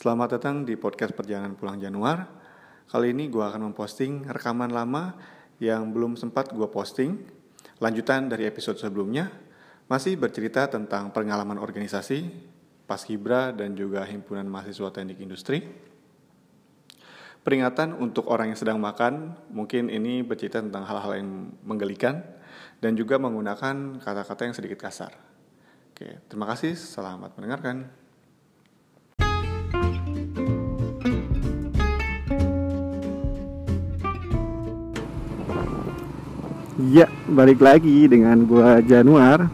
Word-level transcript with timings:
Selamat 0.00 0.40
datang 0.40 0.64
di 0.64 0.80
podcast 0.80 1.12
Perjalanan 1.12 1.52
Pulang 1.60 1.76
Januar. 1.76 2.24
Kali 2.88 3.12
ini 3.12 3.28
gue 3.28 3.44
akan 3.44 3.68
memposting 3.68 4.24
rekaman 4.32 4.72
lama 4.72 5.12
yang 5.60 5.92
belum 5.92 6.16
sempat 6.16 6.56
gue 6.56 6.64
posting. 6.72 7.20
Lanjutan 7.84 8.32
dari 8.32 8.48
episode 8.48 8.80
sebelumnya, 8.80 9.28
masih 9.92 10.16
bercerita 10.16 10.72
tentang 10.72 11.12
pengalaman 11.12 11.60
organisasi, 11.60 12.32
paskibra, 12.88 13.52
dan 13.52 13.76
juga 13.76 14.00
himpunan 14.08 14.48
mahasiswa 14.48 14.88
teknik 14.88 15.20
industri. 15.20 15.68
Peringatan 17.44 17.92
untuk 17.92 18.24
orang 18.32 18.56
yang 18.56 18.58
sedang 18.64 18.80
makan, 18.80 19.36
mungkin 19.52 19.92
ini 19.92 20.24
bercerita 20.24 20.64
tentang 20.64 20.88
hal-hal 20.88 21.20
yang 21.20 21.52
menggelikan, 21.60 22.24
dan 22.80 22.96
juga 22.96 23.20
menggunakan 23.20 24.00
kata-kata 24.00 24.48
yang 24.48 24.56
sedikit 24.56 24.80
kasar. 24.80 25.12
Oke, 25.92 26.24
terima 26.24 26.48
kasih, 26.48 26.72
selamat 26.72 27.36
mendengarkan. 27.36 27.99
Ya, 36.80 37.12
balik 37.28 37.60
lagi 37.60 38.08
dengan 38.08 38.48
gua 38.48 38.80
Januar. 38.80 39.52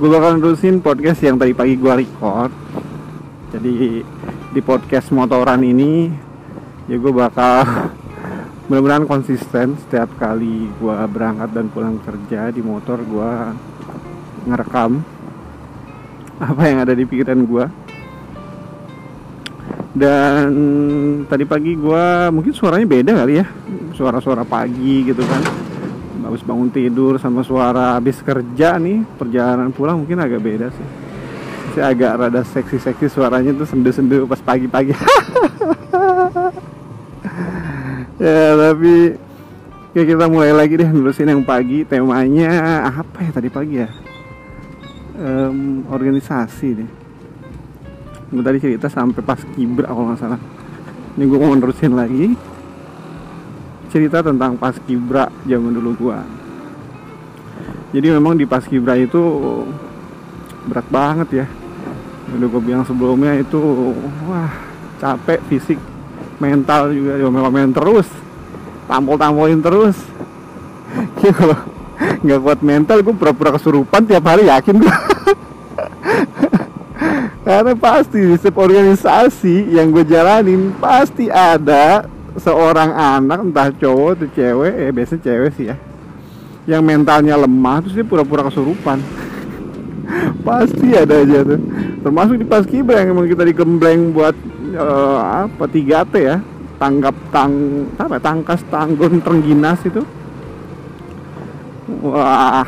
Gue 0.00 0.08
bakal 0.08 0.40
nerusin 0.40 0.80
podcast 0.80 1.20
yang 1.20 1.36
tadi 1.36 1.52
pagi 1.52 1.76
gua 1.76 2.00
record. 2.00 2.48
Jadi 3.52 4.00
di 4.56 4.60
podcast 4.64 5.12
motoran 5.12 5.60
ini 5.60 6.08
ya 6.88 6.96
gue 6.96 7.12
bakal 7.12 7.60
mudah-mudahan 8.72 9.04
konsisten 9.04 9.76
setiap 9.84 10.08
kali 10.16 10.72
gua 10.80 11.04
berangkat 11.04 11.52
dan 11.52 11.68
pulang 11.68 12.00
kerja 12.00 12.48
di 12.48 12.64
motor 12.64 13.04
gua 13.04 13.52
ngerekam 14.48 15.04
apa 16.40 16.62
yang 16.72 16.80
ada 16.80 16.96
di 16.96 17.04
pikiran 17.04 17.44
gua 17.44 17.68
dan 19.92 20.48
tadi 21.28 21.44
pagi 21.44 21.76
gue 21.76 22.04
mungkin 22.32 22.52
suaranya 22.56 22.88
beda 22.88 23.12
kali 23.12 23.44
ya. 23.44 23.46
Suara-suara 23.92 24.44
pagi 24.48 25.04
gitu 25.04 25.20
kan. 25.20 25.42
Habis 26.24 26.40
bangun 26.48 26.72
tidur 26.72 27.20
sama 27.20 27.44
suara 27.44 28.00
habis 28.00 28.24
kerja 28.24 28.80
nih 28.80 29.04
perjalanan 29.20 29.68
pulang 29.68 30.00
mungkin 30.00 30.16
agak 30.16 30.40
beda 30.40 30.72
sih. 30.72 30.88
Sih 31.76 31.84
agak 31.84 32.24
rada 32.24 32.40
seksi-seksi 32.40 33.12
suaranya 33.12 33.52
tuh 33.52 33.68
sendu-sendu 33.68 34.24
pas 34.24 34.40
pagi-pagi. 34.40 34.96
Ya 38.22 38.54
tapi 38.54 39.18
ya 39.98 40.02
kita 40.06 40.30
mulai 40.30 40.54
lagi 40.54 40.78
deh 40.78 40.86
nulisin 40.86 41.26
yang 41.26 41.42
pagi. 41.42 41.82
Temanya 41.82 42.86
apa 42.86 43.18
ya 43.18 43.34
tadi 43.34 43.50
pagi 43.50 43.82
ya? 43.82 43.90
Um, 45.18 45.82
organisasi 45.90 46.68
deh 46.70 47.01
gue 48.32 48.40
tadi 48.40 48.58
cerita 48.58 48.88
sampai 48.88 49.20
pas 49.20 49.38
kibra 49.54 49.92
kalau 49.92 50.08
nggak 50.08 50.20
salah. 50.20 50.40
Ini 51.20 51.24
gue 51.28 51.38
mau 51.38 51.52
nerusin 51.52 51.92
lagi. 51.92 52.32
Cerita 53.92 54.24
tentang 54.24 54.56
pas 54.56 54.72
kibra 54.88 55.28
zaman 55.44 55.76
dulu 55.76 55.92
gue 56.08 56.42
jadi 57.92 58.08
memang 58.16 58.40
di 58.40 58.48
pas 58.48 58.64
kibra 58.64 58.96
itu 58.96 59.20
berat 60.64 60.88
banget 60.88 61.44
ya. 61.44 61.46
Udah 62.32 62.48
gue 62.48 62.62
bilang 62.64 62.84
sebelumnya 62.88 63.36
itu 63.36 63.60
wah 64.24 64.48
capek 64.96 65.44
fisik 65.52 65.76
mental 66.40 66.88
juga 66.96 67.20
diomelin 67.20 67.76
terus. 67.76 68.08
Tampol-tampolin 68.88 69.60
terus. 69.60 69.96
Ya 71.22 71.32
kalau 71.32 71.56
nggak 72.20 72.40
kuat 72.42 72.60
mental 72.60 73.00
gue 73.00 73.14
pura-pura 73.14 73.54
kesurupan 73.54 74.04
tiap 74.04 74.26
hari 74.26 74.44
yakin 74.44 74.76
gue 74.82 74.92
karena 77.52 77.76
pasti 77.76 78.16
di 78.16 78.32
setiap 78.40 78.64
organisasi 78.64 79.76
yang 79.76 79.92
gue 79.92 80.08
jalanin 80.08 80.72
pasti 80.80 81.28
ada 81.28 82.08
seorang 82.40 82.96
anak 82.96 83.44
entah 83.44 83.68
cowok 83.76 84.16
atau 84.16 84.28
cewek 84.32 84.72
eh 84.72 84.88
biasa 84.88 85.20
cewek 85.20 85.52
sih 85.60 85.68
ya 85.68 85.76
yang 86.64 86.80
mentalnya 86.80 87.36
lemah 87.36 87.84
terus 87.84 87.92
dia 87.98 88.06
pura-pura 88.06 88.46
kesurupan. 88.48 89.02
Pasti 90.46 90.94
ada 90.94 91.20
aja 91.20 91.42
tuh. 91.42 91.60
Termasuk 92.06 92.38
di 92.38 92.46
pas 92.46 92.62
kibra 92.62 93.02
yang 93.02 93.18
emang 93.18 93.26
kita 93.26 93.42
digembleng 93.42 94.14
buat 94.14 94.34
uh, 94.78 95.46
apa 95.46 95.66
3T 95.66 96.14
ya 96.22 96.38
tanggap 96.78 97.14
tang 97.34 97.52
apa 97.98 98.16
tangkas 98.22 98.62
tanggon 98.70 99.18
terengginas 99.20 99.82
itu. 99.82 100.06
Wah 102.02 102.66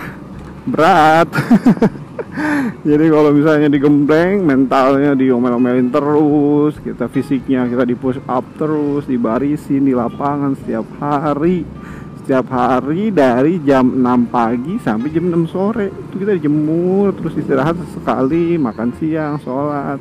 berat 0.64 1.28
jadi 2.82 3.04
kalau 3.14 3.30
misalnya 3.30 3.70
digembleng 3.70 4.42
mentalnya 4.42 5.14
diomel-omelin 5.14 5.86
terus 5.94 6.74
kita 6.82 7.06
fisiknya 7.06 7.70
kita 7.70 7.86
di 7.86 7.94
push 7.94 8.18
up 8.26 8.42
terus 8.58 9.06
dibarisin 9.06 9.86
di 9.86 9.94
lapangan 9.94 10.58
setiap 10.58 10.86
hari. 10.98 11.62
Setiap 12.24 12.48
hari 12.50 13.12
dari 13.12 13.60
jam 13.62 14.00
6 14.00 14.32
pagi 14.32 14.80
sampai 14.80 15.12
jam 15.12 15.28
6 15.28 15.44
sore. 15.52 15.92
Itu 15.92 16.16
kita 16.16 16.32
dijemur 16.34 17.12
terus 17.14 17.36
istirahat 17.36 17.76
sekali 17.92 18.56
makan 18.56 18.96
siang 18.96 19.36
sholat. 19.44 20.00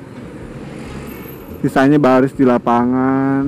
Sisanya 1.61 1.99
baris 1.99 2.33
di 2.33 2.47
lapangan. 2.47 3.43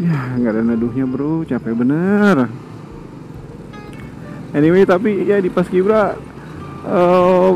Ya 0.00 0.38
nggak 0.38 0.52
ada 0.56 0.62
neduhnya 0.64 1.04
bro. 1.04 1.44
Capek 1.44 1.74
bener. 1.74 2.48
Anyway 4.54 4.86
tapi 4.86 5.26
ya 5.28 5.42
di 5.42 5.50
paskibra 5.50 6.14
uh, 6.86 7.54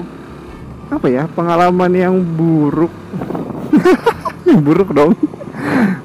apa 0.92 1.06
ya? 1.08 1.24
Pengalaman 1.30 1.92
yang 1.94 2.14
buruk. 2.20 2.92
Yang 4.48 4.60
buruk 4.60 4.90
dong. 4.92 5.16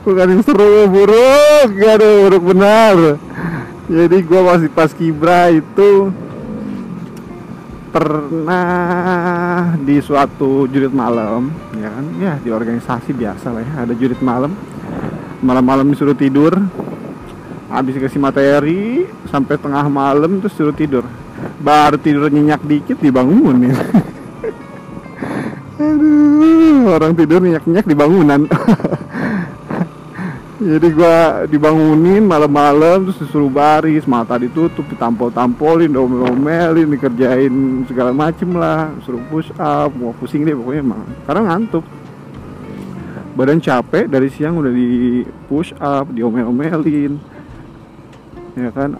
Bukan 0.07 0.27
yang 0.31 0.41
seru 0.47 0.87
buruk. 0.87 1.67
Gak 1.75 1.99
ada 1.99 2.07
buruk 2.23 2.43
benar. 2.55 3.19
Jadi 3.89 4.17
gue 4.23 4.41
masih 4.41 4.69
pas 4.71 4.87
kibra 4.95 5.51
itu 5.51 6.13
pernah 7.89 9.73
di 9.81 9.97
suatu 9.99 10.69
jurit 10.69 10.93
malam 10.93 11.49
ya 11.73 11.89
kan? 11.89 12.05
Ya 12.21 12.33
di 12.39 12.49
organisasi 12.53 13.11
biasa 13.11 13.51
lah 13.51 13.61
ya. 13.65 13.73
Ada 13.83 13.93
jurit 13.99 14.23
malam. 14.23 14.55
Malam-malam 15.43 15.91
disuruh 15.91 16.15
tidur. 16.15 16.55
Habis 17.69 18.01
kasih 18.01 18.23
materi 18.23 19.05
sampai 19.29 19.59
tengah 19.59 19.85
malam 19.91 20.39
terus 20.39 20.55
suruh 20.55 20.73
tidur. 20.73 21.03
Baru 21.59 21.99
tidur 21.99 22.31
nyenyak 22.31 22.63
dikit 22.63 22.97
dibangunin 23.03 23.75
orang 26.89 27.13
tidur 27.13 27.39
nyenyak-nyenyak 27.39 27.85
di 27.85 27.95
bangunan. 27.95 28.41
Jadi 30.59 30.91
gua 30.91 31.47
dibangunin 31.47 32.19
malam-malam 32.27 33.07
terus 33.07 33.23
disuruh 33.23 33.47
baris, 33.47 34.03
mata 34.03 34.35
ditutup, 34.35 34.83
ditampol-tampolin, 34.91 35.87
domel-domelin, 35.87 36.83
dikerjain 36.91 37.87
segala 37.87 38.11
macem 38.11 38.51
lah, 38.59 38.91
suruh 39.07 39.23
push 39.31 39.47
up, 39.55 39.87
mau 39.95 40.11
pusing 40.19 40.43
deh 40.43 40.51
pokoknya 40.51 40.83
emang. 40.83 41.07
Karena 41.23 41.41
ngantuk. 41.47 41.87
Badan 43.39 43.63
capek 43.63 44.11
dari 44.11 44.27
siang 44.27 44.59
udah 44.59 44.73
di 44.75 45.23
push 45.47 45.71
up, 45.79 46.11
diomel-omelin. 46.11 47.15
Ya 48.59 48.67
kan, 48.75 48.99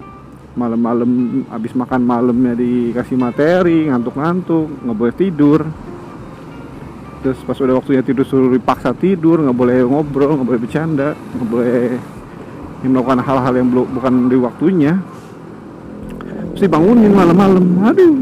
malam-malam 0.56 1.44
habis 1.52 1.76
makan 1.76 2.08
malamnya 2.08 2.56
dikasih 2.56 3.20
materi, 3.20 3.92
ngantuk-ngantuk, 3.92 4.88
nggak 4.88 4.96
boleh 4.96 5.16
tidur 5.20 5.68
terus 7.20 7.40
pas 7.44 7.58
udah 7.60 7.84
waktunya 7.84 8.00
tidur 8.00 8.24
suruh 8.24 8.52
dipaksa 8.52 8.96
tidur 8.96 9.44
nggak 9.44 9.58
boleh 9.58 9.84
ngobrol 9.84 10.40
nggak 10.40 10.48
boleh 10.48 10.62
bercanda 10.62 11.10
nggak 11.16 11.50
boleh 11.52 11.84
melakukan 12.88 13.20
hal-hal 13.20 13.54
yang 13.60 13.68
belum 13.68 13.88
bukan 13.92 14.14
di 14.32 14.38
waktunya. 14.40 14.94
Terus 16.56 16.64
dibangunin 16.64 17.12
malam-malam 17.12 17.66
aduh. 17.84 18.16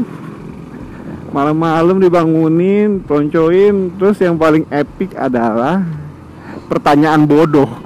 Malam-malam 1.28 1.96
dibangunin 2.02 3.04
peloncoin 3.04 3.94
terus 4.00 4.18
yang 4.18 4.34
paling 4.34 4.64
epic 4.72 5.14
adalah 5.14 5.84
pertanyaan 6.66 7.28
bodoh. 7.28 7.68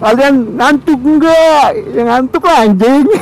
Kalian 0.00 0.56
ngantuk 0.56 0.96
enggak 0.96 1.68
yang 1.92 2.08
ngantuk 2.08 2.42
lah 2.44 2.64
anjing. 2.64 3.06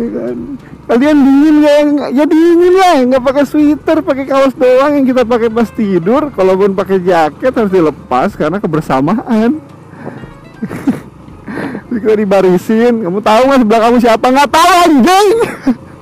Ya 0.00 0.08
kan? 0.16 0.56
Kalian 0.90 1.22
dingin 1.22 1.54
nggak 1.62 2.10
ya 2.18 2.24
dingin 2.26 2.74
lah 2.74 2.98
nggak 3.06 3.22
pakai 3.22 3.44
sweater 3.46 4.02
pakai 4.02 4.26
kaos 4.26 4.58
doang 4.58 4.98
yang 4.98 5.06
kita 5.06 5.22
pakai 5.22 5.46
pas 5.46 5.70
tidur. 5.70 6.34
Kalaupun 6.34 6.74
pakai 6.74 6.98
jaket 6.98 7.54
harus 7.54 7.70
dilepas 7.70 8.34
karena 8.34 8.58
kebersamaan. 8.58 9.62
Kita 11.90 12.14
dibarisin. 12.18 13.06
Kamu 13.06 13.22
tahu 13.22 13.42
nggak 13.46 13.60
sebelah 13.62 13.80
kamu 13.86 13.96
siapa? 14.02 14.26
Nggak 14.30 14.50
tahu 14.50 14.70
anjing. 14.82 15.28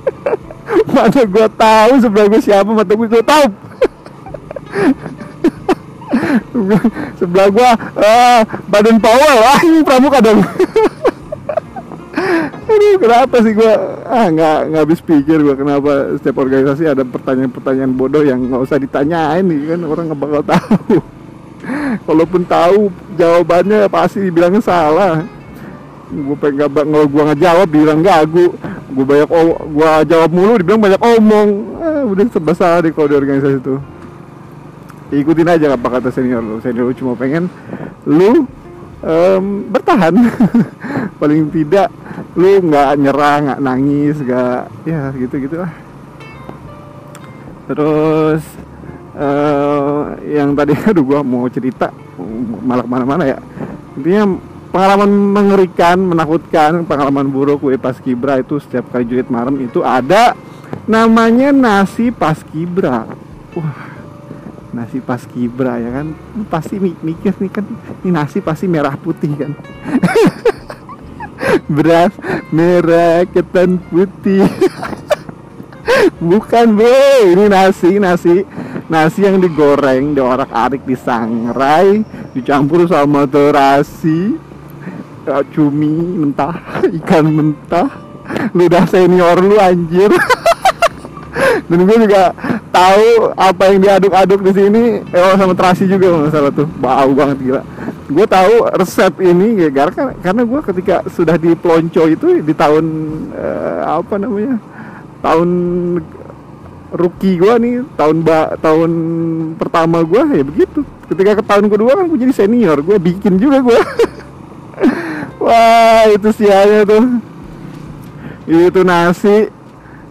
Mana 0.93 1.21
gue 1.25 1.47
tahu 1.53 1.93
sebelah 2.01 2.25
gue 2.29 2.41
siapa 2.41 2.69
mata 2.69 2.93
gue 2.93 3.07
gue 3.09 3.23
tahu. 3.25 3.45
Sebelah 7.21 7.47
gue 7.49 7.69
uh, 8.01 8.41
badan 8.69 8.97
power 9.01 9.33
ah 9.45 9.59
ini 9.65 9.81
pramuka 9.85 10.21
dong 10.21 10.41
Aduh, 12.69 12.95
kenapa 13.01 13.35
sih 13.41 13.53
gua 13.57 13.73
ah 14.05 14.27
nggak 14.29 14.57
nggak 14.71 14.81
habis 14.85 15.01
pikir 15.01 15.41
gua 15.41 15.55
kenapa 15.57 16.15
setiap 16.19 16.37
organisasi 16.43 16.85
ada 16.85 17.03
pertanyaan-pertanyaan 17.03 17.93
bodoh 17.93 18.23
yang 18.23 18.39
nggak 18.45 18.61
usah 18.61 18.77
ditanyain 18.77 19.43
nih 19.45 19.75
kan 19.75 19.79
orang 19.85 20.05
nggak 20.11 20.21
bakal 20.21 20.41
tahu. 20.45 20.95
Kalaupun 22.07 22.41
tahu 22.45 22.93
jawabannya 23.19 23.89
pasti 23.89 24.25
dibilangnya 24.25 24.61
salah. 24.63 25.25
Gue 26.09 26.33
pengen 26.41 26.65
kalau 26.73 27.05
gua 27.05 27.21
nggak 27.29 27.41
jawab 27.41 27.67
bilang 27.69 28.01
gagu. 28.01 28.53
Gue 28.89 29.05
banyak 29.05 29.29
oh, 29.29 29.57
gua 29.69 30.01
jawab 30.01 30.29
mulu 30.33 30.57
dibilang 30.57 30.81
banyak 30.81 31.01
omong. 31.01 31.49
Ah, 31.77 32.01
udah 32.09 32.25
serba 32.33 32.53
salah 32.57 32.81
kalau 32.89 33.07
di 33.09 33.15
organisasi 33.17 33.61
itu. 33.61 33.75
Ikutin 35.09 35.49
aja 35.49 35.73
apa 35.73 35.87
kata 35.89 36.09
senior 36.13 36.41
lu. 36.41 36.57
Senior 36.61 36.89
lu 36.89 36.93
cuma 36.97 37.13
pengen 37.13 37.49
lu 38.05 38.49
em, 39.03 39.69
bertahan. 39.69 40.13
Paling 41.19 41.51
tidak 41.51 41.87
lu 42.35 42.59
nggak 42.63 42.89
nyerah 42.99 43.35
nggak 43.43 43.59
nangis 43.63 44.15
nggak 44.19 44.61
ya 44.83 45.11
gitu 45.15 45.35
gitulah 45.47 45.71
terus 47.69 48.41
eh, 49.13 50.01
yang 50.33 50.57
tadi 50.57 50.73
aduh 50.89 51.05
gua 51.05 51.21
mau 51.21 51.45
cerita 51.47 51.93
malah 52.65 52.83
ke 52.83 52.89
mana-mana 52.89 53.23
ya. 53.29 53.37
Intinya 53.95 54.35
pengalaman 54.73 55.11
mengerikan 55.33 55.97
menakutkan 56.01 56.83
pengalaman 56.85 57.29
buruk 57.29 57.63
gue 57.63 57.77
pas 57.79 57.95
kibra 57.97 58.41
itu 58.41 58.61
setiap 58.61 58.89
kali 58.93 59.07
julid 59.07 59.29
malam 59.31 59.57
itu 59.61 59.81
ada 59.81 60.35
namanya 60.85 61.53
nasi 61.53 62.09
pas 62.09 62.41
kibra. 62.41 63.05
Wah 63.55 63.98
nasi 64.69 65.01
pas 65.01 65.21
kibra 65.25 65.81
ya 65.81 65.89
kan? 66.01 66.13
Lu 66.37 66.43
pasti 66.45 66.77
mi- 66.77 66.97
mikir 67.01 67.33
nih 67.41 67.51
kan 67.51 67.65
ini 68.05 68.11
nasi 68.13 68.37
pasti 68.39 68.69
merah 68.69 68.93
putih 68.93 69.33
kan? 69.33 69.51
Beras 71.75 72.13
merah 72.53 73.25
ketan 73.29 73.81
putih. 73.89 74.45
Bukan 76.19 76.77
bro 76.77 77.33
ini 77.33 77.49
nasi 77.49 77.97
nasi 77.97 78.45
nasi 78.91 79.25
yang 79.25 79.41
digoreng 79.41 80.13
diorak 80.13 80.51
arik 80.53 80.85
disangrai 80.85 82.05
dicampur 82.35 82.85
sama 82.85 83.25
terasi 83.25 84.37
eh, 85.25 85.43
cumi 85.55 85.89
mentah 86.19 86.55
ikan 87.01 87.25
mentah. 87.25 87.89
Ludah 88.53 88.85
senior 88.85 89.41
lu 89.41 89.57
anjir. 89.57 90.13
Dan 91.65 91.85
gue 91.85 91.97
juga 92.05 92.33
tahu 92.79 93.07
apa 93.35 93.63
yang 93.71 93.79
diaduk-aduk 93.83 94.39
di 94.47 94.51
sini 94.55 94.83
eh, 95.03 95.19
oh, 95.19 95.35
sama 95.35 95.53
terasi 95.55 95.83
juga 95.85 96.07
kalau 96.07 96.19
nggak 96.23 96.33
salah 96.33 96.51
tuh. 96.55 96.67
Bau 96.79 97.11
banget 97.11 97.37
gila. 97.43 97.61
Gue 98.09 98.25
tahu 98.25 98.53
resep 98.73 99.13
ini 99.21 99.47
ya 99.67 99.69
karena 99.69 100.03
karena 100.23 100.41
gue 100.47 100.59
ketika 100.71 100.95
sudah 101.11 101.35
di 101.35 101.51
Plonco 101.59 102.03
itu 102.07 102.39
di 102.39 102.53
tahun 102.55 102.85
eh, 103.35 103.79
apa 103.83 104.15
namanya 104.15 104.55
tahun 105.19 105.49
rookie 106.89 107.37
gue 107.37 107.53
nih 107.61 107.75
tahun 107.93 108.17
ba, 108.25 108.57
tahun 108.57 108.91
pertama 109.59 110.01
gue 110.07 110.21
ya 110.39 110.43
begitu. 110.47 110.79
Ketika 111.09 111.41
ke 111.41 111.43
tahun 111.43 111.65
kedua 111.67 111.91
kan 111.99 112.05
gue 112.07 112.19
jadi 112.21 112.33
senior 112.33 112.79
gue 112.79 112.97
bikin 112.97 113.41
juga 113.41 113.59
gue 113.59 113.79
wah 115.43 116.07
itu 116.07 116.29
sianya 116.31 116.87
tuh. 116.87 117.05
Itu 118.49 118.81
nasi 118.81 119.58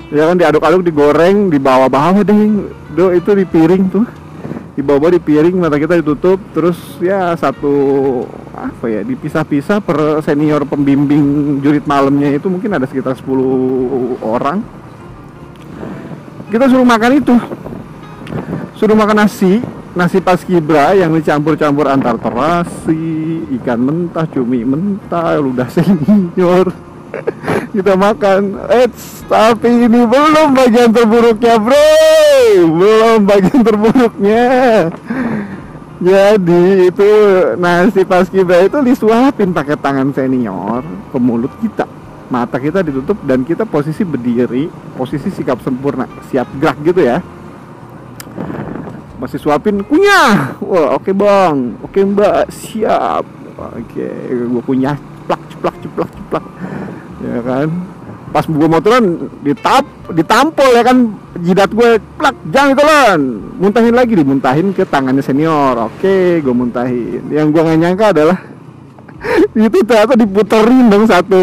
ya 0.09 0.29
kan 0.29 0.37
diaduk-aduk 0.37 0.83
digoreng 0.85 1.53
di 1.53 1.59
bawah-bawah 1.61 2.25
deh. 2.25 2.41
Do 2.93 3.13
itu 3.13 3.31
di 3.37 3.45
piring 3.45 3.85
tuh. 3.93 4.07
Di 4.79 4.83
bawah 4.87 5.11
di 5.11 5.19
piring 5.19 5.59
mata 5.59 5.75
kita 5.75 5.99
ditutup 5.99 6.39
terus 6.55 6.79
ya 7.03 7.35
satu 7.35 7.75
apa 8.55 8.87
ya 8.87 9.03
dipisah-pisah 9.03 9.83
per 9.83 10.23
senior 10.23 10.63
pembimbing 10.63 11.59
jurit 11.59 11.83
malamnya 11.83 12.31
itu 12.31 12.47
mungkin 12.47 12.79
ada 12.79 12.87
sekitar 12.87 13.19
10 13.19 14.23
orang. 14.23 14.63
Kita 16.49 16.71
suruh 16.71 16.87
makan 16.87 17.13
itu. 17.19 17.35
Suruh 18.79 18.95
makan 18.95 19.27
nasi 19.27 19.59
nasi 19.99 20.23
pas 20.23 20.39
kibra 20.39 20.95
yang 20.95 21.11
dicampur-campur 21.11 21.91
antar 21.91 22.15
terasi 22.23 23.43
ikan 23.59 23.83
mentah 23.83 24.31
cumi 24.31 24.63
mentah 24.63 25.43
ludah 25.43 25.67
senior 25.67 26.71
kita 27.79 27.95
makan. 27.95 28.59
Eits, 28.67 29.23
tapi 29.31 29.87
ini 29.87 30.03
belum 30.03 30.51
bagian 30.51 30.91
terburuknya 30.91 31.55
bro. 31.63 31.87
Belum 32.75 33.19
bagian 33.23 33.61
terburuknya. 33.63 34.47
Jadi 35.99 36.91
itu 36.91 37.11
nasi 37.59 38.03
pas 38.07 38.27
kibra 38.27 38.67
itu 38.67 38.79
disuapin 38.83 39.51
pakai 39.51 39.79
tangan 39.79 40.11
senior 40.11 40.83
ke 41.11 41.19
mulut 41.19 41.51
kita. 41.63 41.87
Mata 42.29 42.59
kita 42.59 42.83
ditutup 42.83 43.19
dan 43.25 43.43
kita 43.43 43.65
posisi 43.65 44.05
berdiri 44.05 44.69
posisi 44.95 45.31
sikap 45.33 45.63
sempurna 45.63 46.07
siap 46.31 46.47
gerak 46.59 46.79
gitu 46.83 47.03
ya. 47.03 47.23
Masih 49.19 49.43
suapin 49.43 49.83
kunyah! 49.83 50.55
Wah 50.63 50.95
oke 50.95 51.11
bang. 51.11 51.79
Oke 51.83 52.03
mbak. 52.07 52.51
Siap. 52.51 53.27
Oke 53.59 54.07
gue 54.31 54.63
kunyah. 54.63 54.95
Ceplak 55.27 55.43
ceplak 55.51 55.77
ceplak 55.83 56.11
ceplak 56.15 56.45
ya 57.23 57.39
kan? 57.43 57.69
Pas 58.29 58.45
gue 58.45 58.69
mau 58.69 58.83
turun 58.85 59.33
ditap 59.41 59.85
ditampol 60.13 60.69
ya 60.77 60.83
kan 60.85 61.17
jidat 61.41 61.71
gue 61.73 61.97
plak 62.21 62.37
jangan 62.53 62.77
ditelan 62.77 63.21
muntahin 63.57 63.95
lagi 63.97 64.13
dimuntahin 64.15 64.77
ke 64.77 64.85
tangannya 64.85 65.25
senior. 65.25 65.75
Oke 65.89 66.45
gue 66.45 66.55
muntahin. 66.55 67.25
Yang 67.33 67.47
gue 67.57 67.63
nggak 67.65 67.79
nyangka 67.81 68.07
adalah 68.13 68.39
itu 69.59 69.79
ternyata 69.83 70.15
diputerin 70.15 70.87
dong 70.87 71.05
satu 71.11 71.43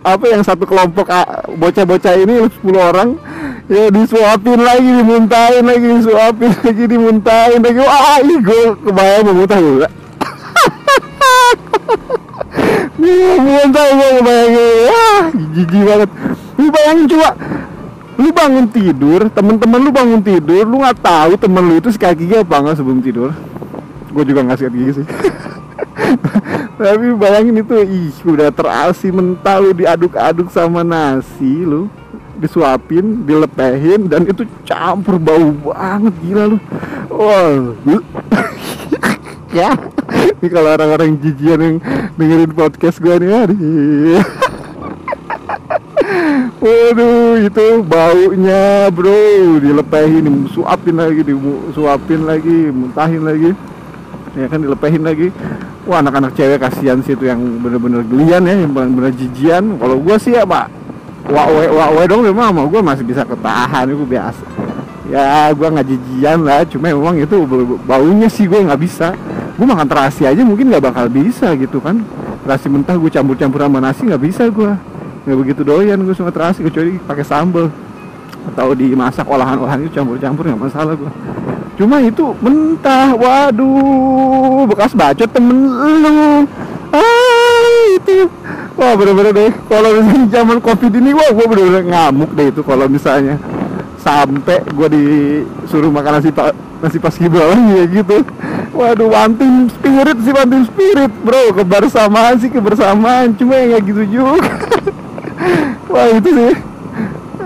apa 0.00 0.24
yang 0.32 0.40
satu 0.40 0.64
kelompok 0.64 1.04
ah, 1.12 1.44
bocah-bocah 1.52 2.14
ini 2.16 2.48
10 2.48 2.64
orang. 2.80 3.18
Ya 3.70 3.86
disuapin 3.86 4.58
lagi 4.58 4.90
dimuntahin 5.02 5.62
lagi 5.62 5.86
disuapin 6.00 6.50
lagi 6.50 6.84
dimuntahin 6.88 7.60
lagi. 7.60 7.78
Wah 7.78 8.18
ini 8.24 8.34
gue 8.40 8.62
kebayang 8.82 9.22
mau 9.28 9.34
muntah 9.44 9.60
muntah 13.40 13.86
gue 13.92 14.08
kebayangin 14.20 14.68
wah 14.88 15.24
jijik 15.54 15.82
banget. 15.84 16.10
Lu 16.58 16.66
bayangin 16.68 17.06
coba. 17.08 17.30
Lu 18.20 18.28
bangun 18.36 18.66
tidur 18.68 19.20
temen-temen 19.32 19.80
lu 19.80 19.90
bangun 19.90 20.20
tidur 20.20 20.68
lu 20.68 20.84
nggak 20.84 21.00
tahu 21.00 21.32
temen 21.40 21.64
lu 21.64 21.74
itu 21.80 21.88
gigi 21.96 22.36
apa 22.36 22.56
nggak 22.60 22.76
sebelum 22.76 23.00
tidur. 23.00 23.30
Gue 24.12 24.24
juga 24.28 24.44
nggak 24.44 24.58
sikat 24.60 24.74
gigi 24.74 24.92
sih. 25.00 25.06
Tapi 26.80 27.06
bayangin 27.16 27.60
itu 27.60 27.74
ih 27.80 28.12
udah 28.24 28.48
terasi 28.52 29.08
mentah 29.12 29.56
lu 29.60 29.72
diaduk-aduk 29.72 30.48
sama 30.52 30.84
nasi 30.84 31.64
lu 31.64 31.88
disuapin 32.40 33.28
dilepehin 33.28 34.08
dan 34.08 34.24
itu 34.24 34.48
campur 34.64 35.20
bau 35.20 35.52
banget 35.72 36.14
gila 36.24 36.44
lu. 36.56 36.58
Wah. 37.08 37.76
Ya 39.50 39.74
ini 40.20 40.46
kalau 40.52 40.70
orang-orang 40.76 41.16
jijian 41.20 41.58
yang 41.60 41.76
dengerin 42.16 42.52
podcast 42.52 43.00
gue 43.00 43.14
nih 43.20 43.30
aduh. 43.32 44.22
Waduh 46.60 47.40
itu 47.40 47.66
baunya 47.86 48.92
bro. 48.92 49.56
Dilepehin 49.62 50.44
disuapin 50.44 50.96
lagi 51.00 51.22
disuapin 51.24 52.20
lagi 52.28 52.68
muntahin 52.68 53.22
lagi. 53.24 53.50
Ya 54.36 54.46
kan 54.46 54.60
dilepehin 54.60 55.00
lagi. 55.00 55.32
Wah 55.88 56.04
anak-anak 56.04 56.36
cewek 56.36 56.60
kasihan 56.60 57.00
sih 57.00 57.16
itu 57.16 57.24
yang 57.24 57.40
bener-bener 57.64 58.04
gelian 58.04 58.44
ya 58.44 58.54
yang 58.60 58.72
bener-bener 58.76 59.16
jijian. 59.16 59.80
Kalau 59.80 59.96
gua 59.98 60.20
sih 60.20 60.36
ya 60.36 60.44
pak 60.44 60.68
wawe 61.30 61.64
wawe 61.70 62.02
dong 62.10 62.26
memang 62.26 62.52
sama 62.52 62.62
gua 62.68 62.80
masih 62.84 63.04
bisa 63.06 63.24
ketahan 63.24 63.86
itu 63.88 64.04
biasa. 64.04 64.44
Ya 65.08 65.48
gua 65.56 65.68
nggak 65.72 65.88
jijian 65.88 66.44
lah 66.44 66.62
cuma 66.68 66.92
memang 66.92 67.16
itu 67.16 67.36
baunya 67.88 68.28
sih 68.28 68.44
gua 68.44 68.68
nggak 68.68 68.82
bisa 68.84 69.16
gua 69.60 69.76
makan 69.76 69.84
terasi 69.92 70.24
aja 70.24 70.40
mungkin 70.40 70.72
nggak 70.72 70.80
bakal 70.80 71.04
bisa 71.12 71.52
gitu 71.60 71.84
kan. 71.84 72.00
Terasi 72.48 72.72
mentah 72.72 72.96
gua 72.96 73.12
campur-campur 73.12 73.60
sama 73.60 73.78
nasi 73.84 74.08
nggak 74.08 74.22
bisa 74.24 74.48
gua. 74.48 74.80
Nggak 75.28 75.36
begitu 75.36 75.60
doyan 75.68 76.00
gue 76.00 76.16
sama 76.16 76.32
terasi 76.32 76.64
kecuali 76.64 76.96
pakai 76.96 77.24
sambal. 77.28 77.68
Atau 78.48 78.72
dimasak 78.72 79.28
olahan-olahan 79.28 79.84
itu 79.84 79.92
campur-campur 79.92 80.48
nggak 80.48 80.62
masalah 80.64 80.96
gua. 80.96 81.12
Cuma 81.76 82.00
itu 82.00 82.32
mentah 82.40 83.12
waduh 83.12 84.64
bekas 84.64 84.96
bacot 84.96 85.28
temen 85.28 85.68
lu. 85.68 86.48
Ah 86.88 88.00
itu. 88.00 88.32
Wah 88.80 88.96
bener-bener 88.96 89.32
deh 89.36 89.52
kalau 89.68 89.92
misalnya 89.92 90.40
zaman 90.40 90.56
covid 90.64 90.88
ini 90.88 91.12
wah 91.12 91.30
gue 91.36 91.46
bener-bener 91.52 91.84
ngamuk 91.84 92.32
deh 92.32 92.48
itu 92.48 92.64
kalau 92.64 92.88
misalnya 92.88 93.36
sampai 94.00 94.64
gue 94.64 94.88
disuruh 94.88 95.92
makan 95.92 96.20
nasi 96.20 96.32
pak 96.32 96.56
nasi 96.80 96.96
pas 96.96 97.14
lagi 97.20 97.70
ya 97.76 97.84
gitu. 97.88 98.16
Waduh 98.72 99.08
wanting 99.12 99.68
spirit 99.68 100.16
sih 100.24 100.32
wanting 100.32 100.64
spirit 100.68 101.12
bro. 101.20 101.52
Kebersamaan 101.52 102.40
sih 102.40 102.48
kebersamaan. 102.48 103.36
Cuma 103.36 103.60
ya 103.60 103.78
gitu 103.80 104.02
juga. 104.08 104.40
Wah 105.92 106.08
itu 106.16 106.28
sih. 106.32 106.54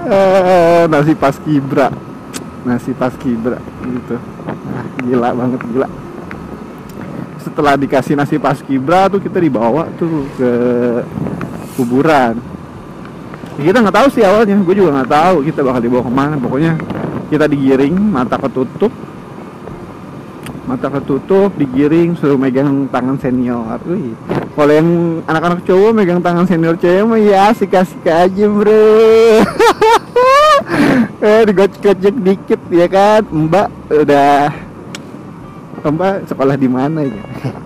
Eh, 0.04 0.82
nasi 0.86 1.12
pas 1.16 1.34
kibra 1.40 1.88
nasi 2.64 2.96
pas 2.96 3.12
kibra 3.12 3.60
gitu. 3.84 4.16
Nah, 4.16 4.86
gila 5.04 5.30
banget 5.36 5.60
gila. 5.68 5.88
Setelah 7.44 7.76
dikasih 7.76 8.16
nasi 8.16 8.40
pas 8.40 8.56
kibra 8.64 9.12
tuh 9.12 9.20
kita 9.20 9.36
dibawa 9.36 9.84
tuh 10.00 10.24
ke 10.40 10.50
kuburan 11.76 12.40
kita 13.58 13.78
nggak 13.82 13.96
tahu 13.96 14.08
sih 14.10 14.22
awalnya. 14.26 14.56
Gue 14.62 14.74
juga 14.74 14.90
nggak 15.00 15.10
tahu 15.10 15.36
kita 15.46 15.60
bakal 15.62 15.80
dibawa 15.82 16.02
ke 16.02 16.12
mana. 16.12 16.34
Pokoknya 16.38 16.72
kita 17.30 17.46
digiring 17.46 17.94
mata 17.94 18.36
ketutup. 18.38 18.92
Mata 20.64 20.88
ketutup 20.88 21.52
digiring 21.54 22.16
suruh 22.16 22.40
megang 22.40 22.88
tangan 22.88 23.20
senior. 23.20 23.78
Wih. 23.84 24.16
kalau 24.54 24.72
yang 24.72 24.90
anak-anak 25.28 25.60
cowok 25.66 25.90
megang 25.92 26.22
tangan 26.24 26.46
senior 26.48 26.78
cewek 26.78 27.04
mah 27.04 27.20
ya 27.20 27.52
asik-asik 27.52 28.04
aja 28.06 28.44
bro. 28.48 28.82
Eh 31.24 31.40
digocek-gocek 31.48 32.14
dikit 32.20 32.60
ya 32.68 32.84
kan? 32.84 33.24
Mbak 33.24 33.68
udah 34.04 34.52
mbak 35.84 36.28
sekolah 36.28 36.56
di 36.56 36.68
mana 36.68 37.04
ya? 37.04 37.22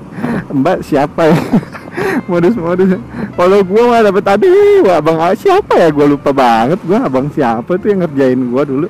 Mbak 0.58 0.78
siapa 0.82 1.30
ya 1.30 1.38
modus-modus 2.26 2.98
kalau 3.38 3.62
gue 3.62 3.82
mah 3.86 4.02
dapet 4.02 4.24
tadi 4.26 4.48
wah 4.82 4.98
abang 4.98 5.18
siapa 5.38 5.78
ya? 5.78 5.88
Gue 5.94 6.10
lupa 6.10 6.34
banget 6.34 6.82
gue 6.82 6.98
abang 6.98 7.30
siapa 7.30 7.78
tuh 7.78 7.88
yang 7.92 8.02
ngerjain 8.02 8.40
gue 8.40 8.62
dulu? 8.66 8.88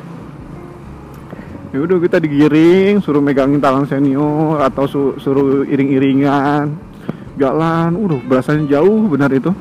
Ya 1.68 1.84
udah 1.84 2.00
kita 2.00 2.16
digiring 2.16 3.04
suruh 3.04 3.20
megangin 3.20 3.60
tangan 3.60 3.84
senior 3.84 4.56
atau 4.64 4.88
su 4.88 5.00
suruh 5.20 5.68
iring-iringan. 5.68 6.72
Jalan 7.36 7.92
udah 7.92 8.18
berasanya 8.24 8.80
jauh 8.80 9.04
benar 9.04 9.28
itu. 9.36 9.52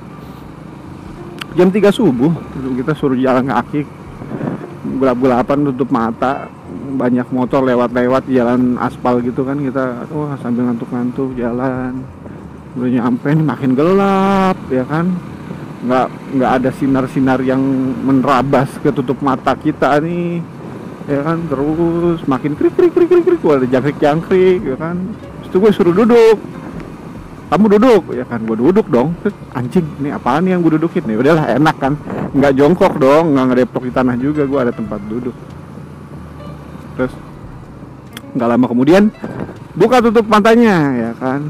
Jam 1.60 1.68
3 1.68 1.84
subuh 1.92 2.32
kita 2.80 2.96
suruh 2.96 3.20
jalan 3.20 3.52
kaki. 3.52 3.84
Gelap-gelapan 5.04 5.68
tutup 5.68 5.92
mata 5.92 6.48
banyak 6.96 7.28
motor 7.36 7.68
lewat-lewat 7.68 8.24
jalan 8.32 8.80
aspal 8.80 9.20
gitu 9.20 9.44
kan 9.44 9.60
kita. 9.60 10.08
Wah 10.08 10.40
sambil 10.40 10.72
ngantuk-ngantuk 10.72 11.36
jalan 11.36 12.08
udah 12.78 12.90
nyampe 13.02 13.28
nih 13.34 13.46
makin 13.46 13.72
gelap 13.74 14.58
ya 14.70 14.86
kan? 14.86 15.10
Nggak 15.82 16.08
nggak 16.38 16.52
ada 16.62 16.70
sinar-sinar 16.78 17.40
yang 17.42 17.62
menerabas 18.06 18.70
ke 18.78 18.94
tutup 18.94 19.18
mata 19.26 19.58
kita 19.58 19.98
nih 19.98 20.46
ya 21.10 21.26
kan? 21.26 21.42
Terus 21.50 22.22
makin 22.30 22.54
krik 22.54 22.78
krik 22.78 22.94
krik 22.94 23.10
krik 23.10 23.26
krik 23.26 23.42
ada 23.42 23.66
jangkrik 23.66 23.98
jangkrik 23.98 24.62
ya 24.62 24.78
kan? 24.78 24.96
Terus 25.42 25.48
itu 25.50 25.58
gue 25.58 25.72
suruh 25.74 25.96
duduk. 25.98 26.38
Kamu 27.48 27.66
duduk 27.80 28.04
ya 28.14 28.26
kan? 28.30 28.46
Gue 28.46 28.58
duduk 28.60 28.86
dong. 28.94 29.18
Anjing 29.58 29.88
ini 29.98 30.14
apaan 30.14 30.46
nih 30.46 30.54
yang 30.54 30.62
gue 30.62 30.78
dudukin? 30.78 31.02
Nih 31.10 31.18
ya 31.18 31.20
udahlah 31.26 31.46
enak 31.58 31.76
kan? 31.82 31.94
Nggak 32.38 32.54
jongkok 32.62 32.94
dong 33.02 33.34
nggak 33.34 33.46
ngedeplok 33.50 33.84
di 33.90 33.94
tanah 33.94 34.16
juga 34.22 34.46
gue 34.46 34.60
ada 34.62 34.74
tempat 34.76 35.02
duduk. 35.10 35.34
Terus 36.94 37.14
nggak 38.38 38.50
lama 38.54 38.66
kemudian 38.70 39.10
buka 39.74 39.98
tutup 39.98 40.30
pantainya 40.30 40.94
ya 40.94 41.12
kan 41.18 41.50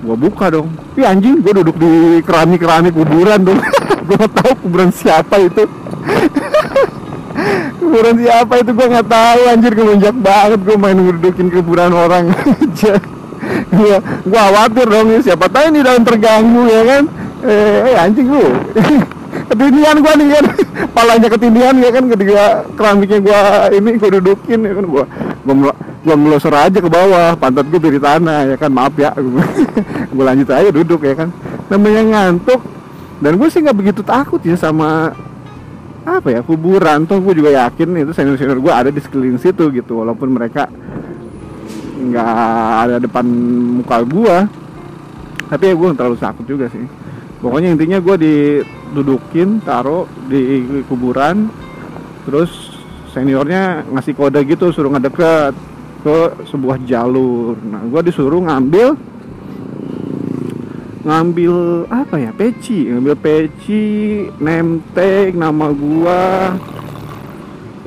gue 0.00 0.16
buka 0.16 0.52
dong. 0.52 0.68
Tapi 0.72 1.02
anjing 1.04 1.40
gue 1.40 1.52
duduk 1.62 1.76
di 1.76 2.20
keramik 2.24 2.60
keramik 2.64 2.92
kuburan 2.96 3.40
dong. 3.44 3.60
Gue 4.06 4.22
tahu 4.30 4.54
kuburan 4.62 4.94
siapa 4.94 5.34
itu. 5.42 5.66
Kuburan 7.82 8.22
siapa 8.22 8.54
itu 8.62 8.70
gue 8.70 8.86
nggak 8.86 9.08
tahu 9.10 9.40
anjir. 9.50 9.72
Kemenjak 9.74 10.14
banget 10.14 10.60
gue 10.62 10.76
main 10.78 10.94
ngedudukin 10.94 11.50
kuburan 11.50 11.90
orang 11.90 12.30
aja. 12.62 13.02
Gue 13.74 13.98
gue 13.98 14.38
khawatir 14.38 14.86
dong 14.86 15.10
ya. 15.10 15.18
Siapa 15.26 15.50
tahu 15.50 15.74
ini 15.74 15.82
dalam 15.82 16.06
terganggu 16.06 16.70
ya 16.70 16.82
kan? 16.86 17.02
Eh, 17.42 17.78
eh 17.90 17.96
anjing 17.98 18.30
lu 18.30 18.46
ketindihan 19.52 19.96
gue 20.00 20.12
nih 20.20 20.28
kan. 20.32 20.44
Palanya 20.96 21.28
ketindihan 21.28 21.74
ya 21.76 21.90
kan. 21.92 22.04
Ketika 22.08 22.42
keramiknya 22.76 23.18
gue 23.20 23.40
ini 23.80 23.90
gue 24.00 24.10
dudukin 24.20 24.58
ya 24.64 24.72
kan. 24.76 24.84
Gue 24.86 25.04
gue 25.46 25.72
gue 26.06 26.16
melosor 26.16 26.54
aja 26.56 26.78
ke 26.78 26.88
bawah. 26.88 27.36
Pantat 27.36 27.66
gue 27.68 27.80
dari 27.80 28.00
tanah 28.00 28.54
ya 28.54 28.56
kan. 28.56 28.70
Maaf 28.72 28.94
ya. 28.96 29.12
Gue 30.16 30.24
lanjut 30.24 30.48
aja 30.48 30.70
duduk 30.72 31.04
ya 31.04 31.12
kan. 31.12 31.28
Namanya 31.68 32.02
ngantuk. 32.08 32.64
Dan 33.20 33.36
gue 33.36 33.48
sih 33.52 33.60
nggak 33.60 33.76
begitu 33.76 34.00
takut 34.00 34.40
ya 34.40 34.56
sama 34.56 35.12
apa 36.06 36.28
ya 36.32 36.40
kuburan. 36.40 37.04
Tuh 37.04 37.20
gue 37.20 37.36
juga 37.36 37.52
yakin 37.52 38.00
itu 38.00 38.12
senior 38.16 38.40
senior 38.40 38.56
gue 38.56 38.72
ada 38.72 38.88
di 38.88 39.00
sekeliling 39.02 39.36
situ 39.36 39.68
gitu. 39.76 40.00
Walaupun 40.00 40.32
mereka 40.32 40.72
nggak 41.96 42.28
ada 42.86 42.96
depan 43.00 43.24
muka 43.82 43.98
gue 44.04 44.36
tapi 45.46 45.62
ya 45.70 45.74
gue 45.74 45.88
terlalu 45.94 46.16
takut 46.18 46.44
juga 46.46 46.66
sih 46.70 46.84
pokoknya 47.46 47.78
intinya 47.78 48.02
gue 48.02 48.16
didudukin 48.18 49.62
taruh 49.62 50.10
di 50.26 50.66
kuburan 50.90 51.46
terus 52.26 52.74
seniornya 53.14 53.86
ngasih 53.86 54.18
kode 54.18 54.42
gitu 54.50 54.74
suruh 54.74 54.90
ngedeket 54.90 55.54
ke 56.02 56.18
sebuah 56.50 56.82
jalur. 56.82 57.54
Nah 57.62 57.86
gue 57.86 58.00
disuruh 58.10 58.42
ngambil 58.42 58.98
ngambil 61.06 61.54
apa 61.86 62.18
ya 62.18 62.34
peci 62.34 62.90
ngambil 62.90 63.14
peci 63.14 63.86
tag 64.90 65.38
nama 65.38 65.70
gua. 65.70 66.50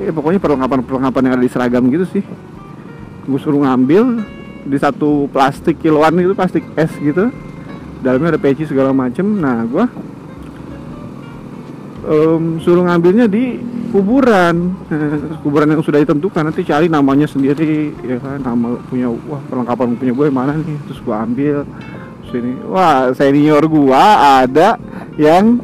Eh 0.00 0.08
pokoknya 0.08 0.40
perlengkapan 0.40 0.80
perlengkapan 0.88 1.22
yang 1.28 1.34
ada 1.36 1.44
di 1.44 1.52
seragam 1.52 1.84
gitu 1.92 2.08
sih. 2.08 2.24
Gue 3.28 3.36
suruh 3.36 3.60
ngambil 3.60 4.24
di 4.64 4.76
satu 4.80 5.28
plastik 5.28 5.84
kiloan 5.84 6.16
itu 6.16 6.32
plastik 6.32 6.64
es 6.80 6.96
gitu 6.96 7.28
dalamnya 8.00 8.36
ada 8.36 8.40
peci 8.40 8.64
segala 8.64 8.90
macem. 8.96 9.24
Nah 9.38 9.64
gua 9.68 9.86
um, 12.04 12.58
suruh 12.60 12.84
ngambilnya 12.84 13.28
di 13.28 13.60
kuburan. 13.90 14.76
Kuburan 15.44 15.76
yang 15.76 15.82
sudah 15.84 16.00
ditentukan 16.00 16.42
nanti 16.46 16.62
cari 16.62 16.86
namanya 16.86 17.26
sendiri 17.26 17.92
ya 18.04 18.16
kan 18.22 18.40
nama 18.40 18.78
punya 18.86 19.10
wah 19.10 19.42
perlengkapan 19.50 19.98
punya 19.98 20.12
gue 20.14 20.26
mana 20.30 20.52
nih? 20.56 20.78
Terus 20.88 21.00
gua 21.02 21.26
ambil 21.26 21.66
sini 22.30 22.54
wah 22.70 23.10
senior 23.10 23.66
gua 23.66 24.38
ada 24.46 24.78
yang 25.18 25.60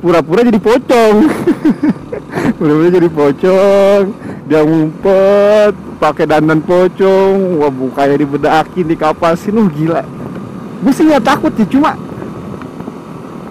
pura-pura 0.00 0.46
jadi 0.46 0.60
pocong. 0.60 1.16
Pura-pura 2.58 2.88
jadi 2.90 3.10
pocong. 3.10 4.02
Dia 4.48 4.64
ngumpet 4.64 5.74
pakai 6.00 6.24
dandan 6.24 6.64
pocong. 6.64 7.60
Wah 7.60 7.68
bukanya 7.68 8.16
dibedakin 8.16 8.86
dikapasin. 8.88 9.60
Oh 9.60 9.68
gila 9.68 10.27
gue 10.78 10.92
sih 10.94 11.04
nggak 11.06 11.24
takut 11.26 11.52
sih 11.58 11.66
cuma 11.66 11.98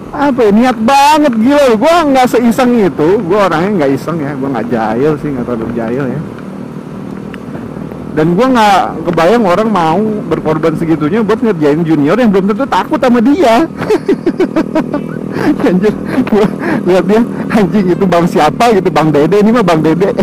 apa 0.08 0.40
ya 0.40 0.50
niat 0.50 0.78
banget 0.80 1.32
gila 1.36 1.66
gue 1.76 1.94
nggak 2.12 2.26
seiseng 2.26 2.72
itu. 2.80 3.08
Gue 3.22 3.38
orangnya 3.38 3.84
nggak 3.84 3.90
iseng 3.92 4.18
ya. 4.18 4.32
Gue 4.34 4.48
nggak 4.48 4.66
jahil 4.72 5.12
sih 5.20 5.28
nggak 5.30 5.44
terlalu 5.46 5.72
jahil 5.76 6.04
ya. 6.08 6.20
Dan 8.16 8.34
gue 8.34 8.46
nggak 8.50 9.04
kebayang 9.06 9.44
orang 9.46 9.68
mau 9.70 10.00
berkorban 10.26 10.74
segitunya 10.74 11.22
buat 11.22 11.38
ngerjain 11.38 11.86
junior 11.86 12.18
yang 12.18 12.34
belum 12.34 12.50
tentu 12.50 12.66
takut 12.66 12.98
sama 12.98 13.20
dia. 13.20 13.68
Anjir 15.68 15.94
gue 16.28 16.46
lihat 16.88 17.04
dia 17.06 17.20
anjing 17.54 17.86
itu 17.94 18.04
bang 18.04 18.26
siapa? 18.26 18.74
Gitu 18.74 18.90
bang 18.90 19.08
dede 19.12 19.36
ini 19.38 19.50
mah 19.54 19.64
bang 19.64 19.80
dede. 19.84 20.10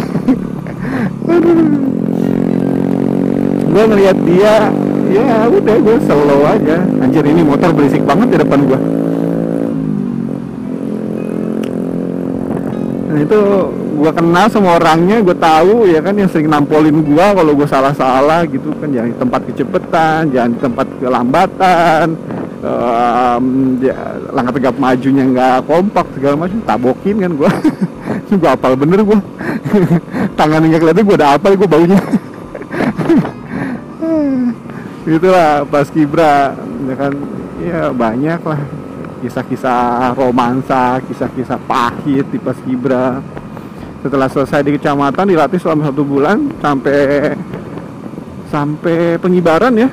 Gue 3.75 3.83
ngeliat 3.91 4.17
dia 4.23 4.71
ya 5.09 5.45
udah 5.49 5.75
gue 5.81 5.97
slow 6.05 6.41
aja. 6.45 6.77
Anjir 7.01 7.25
ini 7.25 7.41
motor 7.45 7.69
berisik 7.73 8.03
banget 8.05 8.35
di 8.35 8.37
depan 8.41 8.61
gue 8.65 8.79
nah 13.15 13.23
itu 13.23 13.39
gue 13.95 14.11
kenal 14.11 14.51
sama 14.51 14.75
orangnya 14.75 15.23
gue 15.23 15.37
tahu 15.39 15.87
ya 15.87 16.03
kan 16.03 16.19
yang 16.19 16.27
sering 16.27 16.51
nampolin 16.51 16.99
gue 16.99 17.25
kalau 17.31 17.55
gue 17.55 17.63
salah-salah 17.63 18.43
gitu 18.43 18.75
kan. 18.75 18.91
Jangan 18.91 19.07
di 19.07 19.15
tempat 19.15 19.41
kecepatan 19.47 20.21
jangan 20.35 20.49
di 20.51 20.59
tempat 20.59 20.87
kelambatan 20.99 22.07
um, 22.59 23.45
ya, 23.79 23.95
langkah 24.35 24.53
tegap 24.59 24.75
majunya 24.75 25.23
nggak 25.31 25.63
kompak 25.63 26.05
segala 26.19 26.35
macam. 26.43 26.59
Tabokin 26.67 27.15
kan 27.23 27.31
gue 27.39 27.51
gue 28.41 28.49
apal 28.51 28.75
bener 28.75 28.99
gue 28.99 29.19
tangan 30.39 30.59
nggak 30.67 30.81
kelihatan 30.83 31.03
gue 31.07 31.15
udah 31.15 31.29
apal 31.39 31.51
gue 31.55 31.67
baunya 31.71 31.95
itulah 35.05 35.61
pas 35.69 35.85
kibra 35.93 36.57
ya 36.89 36.95
kan? 36.97 37.13
Ya 37.61 37.93
banyak 37.93 38.41
lah. 38.41 38.61
Kisah-kisah 39.21 40.13
romansa 40.17 41.01
kisah-kisah 41.05 41.61
pahit 41.69 42.25
di 42.33 42.37
pas 42.41 42.57
kibra. 42.65 43.21
Setelah 44.01 44.29
selesai 44.29 44.61
di 44.65 44.77
kecamatan 44.77 45.29
dilatih 45.29 45.57
selama 45.61 45.89
satu 45.89 46.01
bulan 46.05 46.49
sampai 46.61 47.33
sampai 48.49 49.17
pengibaran 49.21 49.73
ya. 49.77 49.89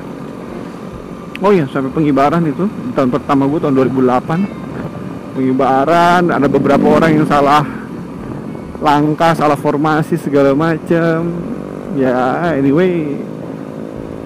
Oh 1.41 1.49
iya 1.53 1.65
sampai 1.69 1.93
pengibaran 1.93 2.41
itu. 2.45 2.65
Tahun 2.93 3.09
pertama 3.09 3.45
gue 3.49 3.59
tahun 3.61 3.73
2008 3.73 5.37
pengibaran 5.37 6.29
ada 6.29 6.45
beberapa 6.45 6.85
orang 7.01 7.21
yang 7.21 7.25
salah 7.25 7.65
langkah 8.81 9.33
salah 9.33 9.57
formasi 9.57 10.17
segala 10.17 10.53
macam. 10.53 11.33
Ya 11.97 12.53
anyway 12.57 13.17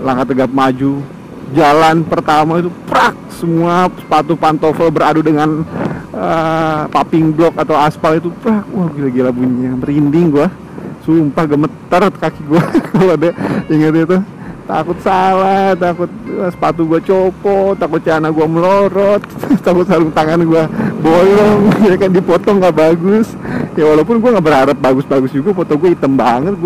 langkah 0.02 0.26
tegap 0.34 0.50
maju. 0.52 1.02
Jalan 1.56 2.04
pertama 2.04 2.60
itu 2.60 2.70
prak. 2.86 3.16
Semua 3.38 3.88
sepatu 3.94 4.34
pantofel 4.36 4.90
beradu 4.92 5.22
dengan 5.24 5.64
uh, 6.12 6.84
paping 6.92 7.32
blok 7.32 7.56
atau 7.56 7.78
aspal 7.78 8.20
itu 8.20 8.30
prak. 8.44 8.68
Wah 8.74 8.90
gila-gila 8.92 9.32
bunyinya. 9.32 9.80
Merinding 9.80 10.28
gua. 10.34 10.48
Sumpah 11.08 11.46
gemeter 11.48 12.02
kaki 12.12 12.42
gua. 12.44 12.64
Kalau 12.92 13.16
ada 13.16 13.32
ingat 13.72 13.96
itu. 13.96 14.20
Takut 14.68 15.00
salah 15.00 15.72
takut 15.80 16.12
uh, 16.36 16.52
sepatu 16.52 16.84
gue 16.84 17.00
copot 17.00 17.72
takut 17.80 18.04
celana 18.04 18.28
gue 18.36 18.44
melorot 18.44 19.24
takut 19.66 19.88
sarung 19.88 20.12
tangan 20.12 20.44
gue 20.44 20.64
bolong. 21.00 21.72
Ya 21.88 21.96
kan 21.96 22.12
dipotong 22.12 22.60
nggak 22.60 22.76
bagus. 22.76 23.32
Ya 23.80 23.88
walaupun 23.88 24.20
gue 24.20 24.28
nggak 24.36 24.44
berharap 24.44 24.76
bagus-bagus 24.76 25.32
juga 25.32 25.56
foto 25.56 25.80
gue 25.80 25.96
hitam 25.96 26.20
banget 26.20 26.60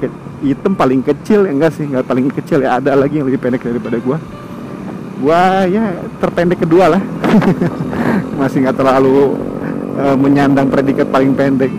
ke- 0.00 0.16
hitam 0.52 0.78
paling 0.78 1.02
kecil 1.02 1.46
ya 1.48 1.52
enggak 1.52 1.72
sih? 1.74 1.84
Nggak 1.88 2.06
paling 2.06 2.26
kecil 2.30 2.62
ya 2.62 2.78
ada 2.78 2.94
lagi 2.94 3.18
yang 3.18 3.26
lebih 3.26 3.40
pendek 3.42 3.66
daripada 3.66 3.98
gue 3.98 4.18
gue 5.16 5.42
ya 5.72 5.96
terpendek 6.20 6.60
kedua 6.62 6.92
lah. 6.92 7.02
Masih 8.38 8.68
nggak 8.68 8.76
terlalu 8.76 9.32
uh, 9.96 10.16
menyandang 10.16 10.68
predikat 10.68 11.08
paling 11.08 11.32
pendek. 11.32 11.72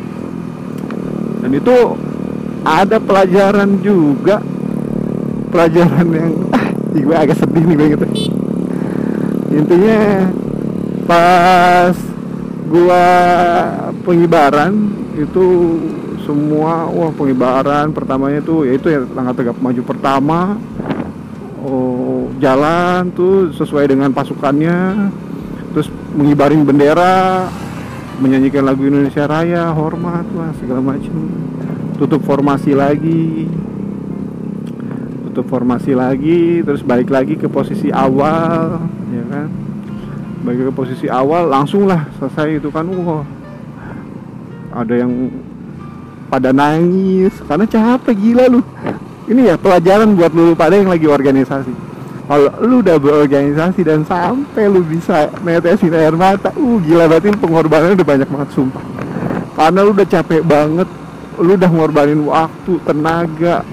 Dan 1.45 1.51
itu 1.53 1.75
ada 2.65 2.97
pelajaran 2.97 3.77
juga. 3.79 4.41
Pelajaran 5.47 6.07
yang 6.11 6.33
ah, 6.51 6.67
gue 6.91 7.15
agak 7.15 7.39
sedih 7.39 7.63
nih 7.63 7.75
gue 7.79 7.87
gitu 7.95 8.07
intinya 9.47 10.27
pas 11.07 11.95
gua 12.67 13.05
pengibaran 14.03 14.91
itu 15.15 15.45
semua. 16.27 16.91
Wah 16.91 17.11
pengibaran 17.15 17.95
pertamanya 17.95 18.43
tuh 18.43 18.67
yaitu 18.67 18.91
ya 18.91 19.07
tanggal 19.07 19.31
tegap 19.31 19.55
maju 19.63 19.81
pertama. 19.87 20.59
Oh, 21.63 22.27
jalan 22.43 23.07
tuh 23.15 23.55
sesuai 23.55 23.87
dengan 23.87 24.11
pasukannya. 24.11 25.09
Terus 25.71 25.87
mengibarin 26.11 26.67
bendera 26.67 27.47
menyanyikan 28.19 28.65
lagu 28.65 28.81
Indonesia 28.83 29.29
Raya 29.29 29.71
hormat 29.71 30.27
wah 30.35 30.51
segala 30.59 30.83
macam. 30.83 31.15
Tutup 31.95 32.21
formasi 32.27 32.75
lagi. 32.75 33.47
Tutup 35.29 35.47
formasi 35.47 35.93
lagi 35.93 36.65
terus 36.65 36.81
balik 36.81 37.13
lagi 37.13 37.39
ke 37.39 37.47
posisi 37.47 37.93
awal 37.93 38.83
ya 39.13 39.23
kan? 39.31 39.47
Balik 40.43 40.69
ke 40.69 40.73
posisi 40.73 41.07
awal 41.07 41.49
langsung 41.49 41.85
lah 41.85 42.09
selesai 42.17 42.59
itu 42.59 42.73
kan. 42.73 42.89
Wah 42.89 43.25
ada 44.77 44.93
yang 44.93 45.29
pada 46.27 46.51
nangis. 46.51 47.33
Karena 47.47 47.65
capek 47.65 48.15
gila 48.15 48.45
lu. 48.51 48.61
Ini 49.27 49.51
ya 49.51 49.55
pelajaran 49.59 50.15
buat 50.15 50.31
lu 50.31 50.55
pada 50.55 50.79
yang 50.79 50.87
lagi 50.87 51.03
organisasi. 51.03 51.87
Kalau 52.27 52.51
lu 52.63 52.83
udah 52.83 52.95
berorganisasi 52.99 53.87
dan 53.87 54.03
sampai 54.03 54.67
lu 54.67 54.83
bisa 54.83 55.31
netesin 55.43 55.95
air 55.95 56.11
mata 56.15 56.51
uh 56.55 56.77
gila 56.83 57.07
berarti 57.07 57.31
lu 57.31 57.39
pengorbanannya 57.39 57.95
udah 57.99 58.07
banyak 58.07 58.27
banget 58.27 58.49
sumpah. 58.55 58.83
Karena 59.55 59.79
lu 59.83 59.91
udah 59.91 60.07
capek 60.07 60.43
banget 60.43 60.87
lu 61.39 61.55
udah 61.59 61.71
ngorbanin 61.71 62.23
waktu 62.23 62.73
tenaga 62.87 63.63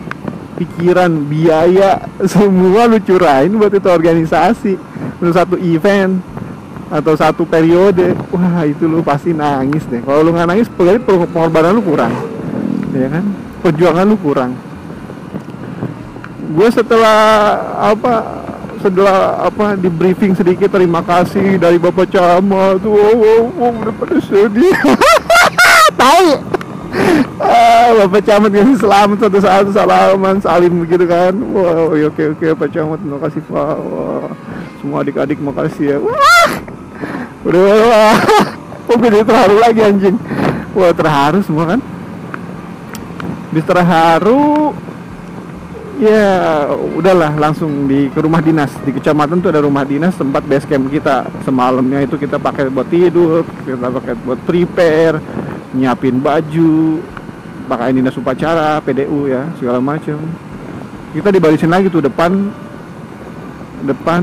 pikiran 0.54 1.10
biaya 1.26 2.02
semua 2.34 2.90
lu 2.90 2.98
curahin 2.98 3.54
buat 3.54 3.70
itu 3.70 3.90
organisasi. 3.90 4.74
Lu 5.22 5.30
satu 5.30 5.54
event 5.58 6.18
atau 6.90 7.14
satu 7.14 7.46
periode 7.46 8.14
wah 8.34 8.66
itu 8.66 8.90
lu 8.90 9.06
pasti 9.06 9.30
nangis 9.30 9.86
deh. 9.86 10.02
Kalau 10.02 10.22
lu 10.22 10.34
nggak 10.34 10.50
nangis 10.50 10.66
pengorbanan 11.30 11.78
lu 11.78 11.82
kurang 11.82 12.33
ya 12.94 13.08
kan? 13.10 13.24
Perjuangan 13.60 14.06
lu 14.06 14.16
kurang. 14.22 14.54
Gue 16.54 16.68
setelah 16.70 17.18
apa 17.90 18.12
setelah 18.78 19.48
apa 19.48 19.80
di 19.80 19.88
briefing 19.88 20.36
sedikit 20.36 20.68
terima 20.68 21.00
kasih 21.00 21.56
dari 21.56 21.80
bapak 21.80 22.12
camat 22.12 22.84
tuh 22.84 22.92
wow, 22.92 23.16
wow, 23.16 23.42
wow, 23.56 23.72
udah 23.82 23.94
pada 23.96 24.16
sedih. 24.20 24.76
Tahu? 26.04 26.28
Ah, 27.40 27.88
bapak 28.04 28.22
camat 28.22 28.50
ngasih 28.54 28.78
selamat 28.78 29.18
satu 29.24 29.38
satu 29.42 29.70
salaman 29.74 30.36
salim 30.38 30.84
begitu 30.84 31.08
kan. 31.08 31.34
Wow 31.34 31.96
ya, 31.98 32.12
oke 32.12 32.38
oke 32.38 32.46
pak 32.54 32.68
camat 32.70 32.98
terima 33.02 33.18
kasih 33.24 33.40
pak. 33.48 33.76
Wah, 33.82 34.28
semua 34.78 35.02
adik-adik 35.02 35.38
makasih 35.42 35.96
ya. 35.96 35.98
Wah 35.98 36.50
udah 37.44 37.60
wah 37.60 38.16
jadi 38.94 39.20
terharu 39.28 39.56
lagi 39.58 39.80
anjing? 39.80 40.16
Wah 40.76 40.92
terharu 40.92 41.40
semua 41.40 41.76
kan 41.76 41.80
Habis 43.54 43.70
terharu 43.70 44.74
ya 46.02 46.66
udahlah 46.74 47.38
langsung 47.38 47.86
di 47.86 48.10
ke 48.10 48.18
rumah 48.18 48.42
dinas. 48.42 48.74
Di 48.82 48.90
kecamatan 48.90 49.38
tuh 49.38 49.54
ada 49.54 49.62
rumah 49.62 49.86
dinas 49.86 50.18
tempat 50.18 50.42
base 50.42 50.66
camp 50.66 50.90
kita. 50.90 51.30
Semalamnya 51.46 52.02
itu 52.02 52.18
kita 52.18 52.42
pakai 52.42 52.66
buat 52.66 52.90
tidur 52.90 53.46
kita 53.62 53.94
pakai 53.94 54.18
buat 54.26 54.42
prepare 54.42 55.22
nyiapin 55.70 56.18
baju 56.18 56.98
pakai 57.70 57.94
dinas 57.94 58.18
upacara 58.18 58.82
PDU 58.82 59.30
ya 59.30 59.46
segala 59.62 59.78
macam. 59.78 60.18
Kita 61.14 61.30
dibarisin 61.30 61.70
lagi 61.70 61.86
tuh 61.94 62.02
depan 62.02 62.50
depan 63.86 64.22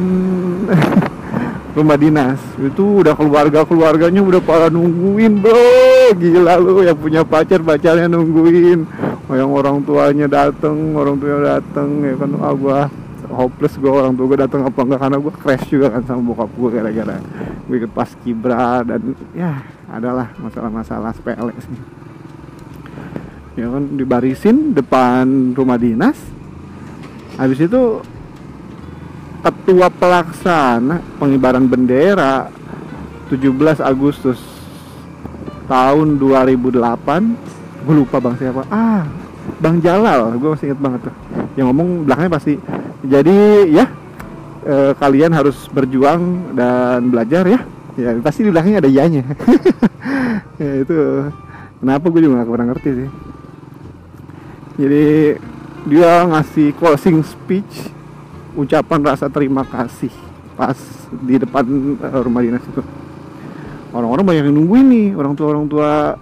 rumah 1.79 1.95
dinas. 1.95 2.35
Itu 2.59 2.99
udah 2.99 3.15
keluarga 3.15 3.63
keluarganya 3.63 4.19
udah 4.19 4.43
pada 4.43 4.67
nungguin 4.67 5.39
bro. 5.39 6.19
Gila 6.19 6.59
lu 6.59 6.83
yang 6.83 6.99
punya 6.99 7.23
pacar 7.23 7.63
pacarnya 7.63 8.11
nungguin 8.11 8.83
yang 9.35 9.51
orang 9.51 9.83
tuanya 9.83 10.27
dateng 10.27 10.95
orang 10.95 11.15
tuanya 11.19 11.59
dateng 11.59 11.89
ya 12.03 12.15
kan. 12.19 12.31
Ah 12.39 12.53
gua 12.55 12.79
hopeless 13.31 13.75
gua 13.79 14.03
orang 14.03 14.13
tua 14.15 14.25
gua 14.27 14.39
datang 14.43 14.61
apa 14.67 14.79
enggak 14.83 14.99
karena 14.99 15.17
gua 15.19 15.33
crash 15.35 15.65
juga 15.71 15.87
kan 15.93 16.03
sama 16.03 16.21
bokap 16.31 16.51
gua 16.55 16.69
gara-gara 16.71 17.17
gue 17.71 17.87
ikut 17.87 17.95
pas 17.95 18.11
kibra 18.19 18.83
dan 18.83 19.15
ya 19.31 19.63
adalah 19.87 20.35
masalah-masalah 20.43 21.15
sepele 21.15 21.55
sih. 21.55 21.79
Ya 23.55 23.71
kan 23.71 23.95
dibarisin 23.95 24.75
depan 24.75 25.55
rumah 25.55 25.79
dinas. 25.79 26.19
Habis 27.39 27.63
itu 27.63 28.03
ketua 29.39 29.87
pelaksana 29.87 30.99
pengibaran 31.15 31.63
bendera 31.63 32.51
17 33.31 33.79
Agustus 33.79 34.43
tahun 35.71 36.19
2008 36.19 37.87
gue 37.87 37.95
lupa 37.95 38.19
bang 38.19 38.35
siapa. 38.35 38.67
Ah 38.67 39.07
bang 39.61 39.77
Jalal 39.81 40.37
gue 40.37 40.49
masih 40.49 40.65
inget 40.73 40.81
banget 40.81 40.99
tuh. 41.09 41.15
Yang 41.57 41.65
ngomong 41.71 41.89
belakangnya 42.05 42.31
pasti 42.33 42.53
jadi 43.01 43.37
ya 43.69 43.85
eh, 44.65 44.91
kalian 44.97 45.31
harus 45.33 45.57
berjuang 45.69 46.53
dan 46.57 47.09
belajar 47.09 47.45
ya. 47.45 47.59
Ya 47.99 48.15
pasti 48.23 48.45
di 48.45 48.49
belakangnya 48.53 48.85
ada 48.85 48.91
ianya. 48.91 49.23
Ya, 50.61 50.85
itu 50.85 50.93
kenapa 51.81 52.05
gue 52.13 52.21
juga 52.21 52.45
gak 52.45 52.53
pernah 52.53 52.69
ngerti 52.69 52.89
sih. 52.93 53.09
Jadi 54.77 55.05
dia 55.89 56.11
ngasih 56.29 56.77
closing 56.77 57.25
speech 57.25 57.89
ucapan 58.53 59.01
rasa 59.01 59.25
terima 59.25 59.65
kasih 59.65 60.13
pas 60.53 60.77
di 61.09 61.41
depan 61.41 61.65
eh, 61.97 62.21
rumah 62.21 62.45
dinas 62.45 62.61
itu. 62.61 62.85
Orang-orang 63.89 64.21
banyak 64.21 64.43
yang 64.53 64.55
nungguin 64.55 64.85
nih 64.85 65.07
orang 65.17 65.33
tua 65.33 65.47
orang 65.49 65.65
tua 65.65 66.15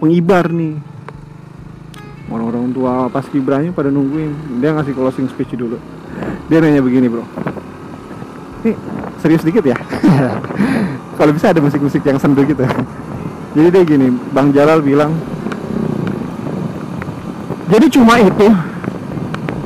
pengibar 0.00 0.48
nih 0.48 0.89
orang-orang 2.30 2.70
tua 2.70 3.10
pas 3.10 3.26
kibranya 3.26 3.74
pada 3.74 3.90
nungguin. 3.90 4.62
Dia 4.62 4.72
ngasih 4.72 4.94
closing 4.94 5.26
speech 5.28 5.58
dulu. 5.58 5.76
Dia 6.46 6.62
nanya 6.62 6.80
begini 6.80 7.10
bro. 7.10 7.26
Ini 8.64 8.72
serius 9.20 9.42
dikit 9.42 9.66
ya? 9.66 9.76
Kalau 11.18 11.32
bisa 11.36 11.52
ada 11.52 11.60
musik-musik 11.60 12.00
yang 12.06 12.16
sendu 12.16 12.46
gitu. 12.46 12.64
Jadi 13.58 13.68
dia 13.68 13.82
gini 13.82 14.08
bang 14.30 14.54
Jalal 14.54 14.78
bilang 14.80 15.10
jadi 17.70 17.86
cuma 17.86 18.18
itu 18.18 18.50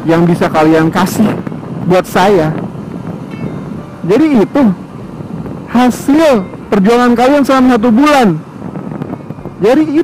yang 0.04 0.28
bisa 0.28 0.44
kalian 0.52 0.92
kasih 0.92 1.24
buat 1.88 2.04
saya. 2.04 2.52
Jadi 4.04 4.44
itu 4.44 4.62
hasil 5.72 6.44
perjuangan 6.68 7.16
kalian 7.16 7.42
selama 7.48 7.80
satu 7.80 7.88
bulan. 7.88 8.28
Jadi 9.64 10.03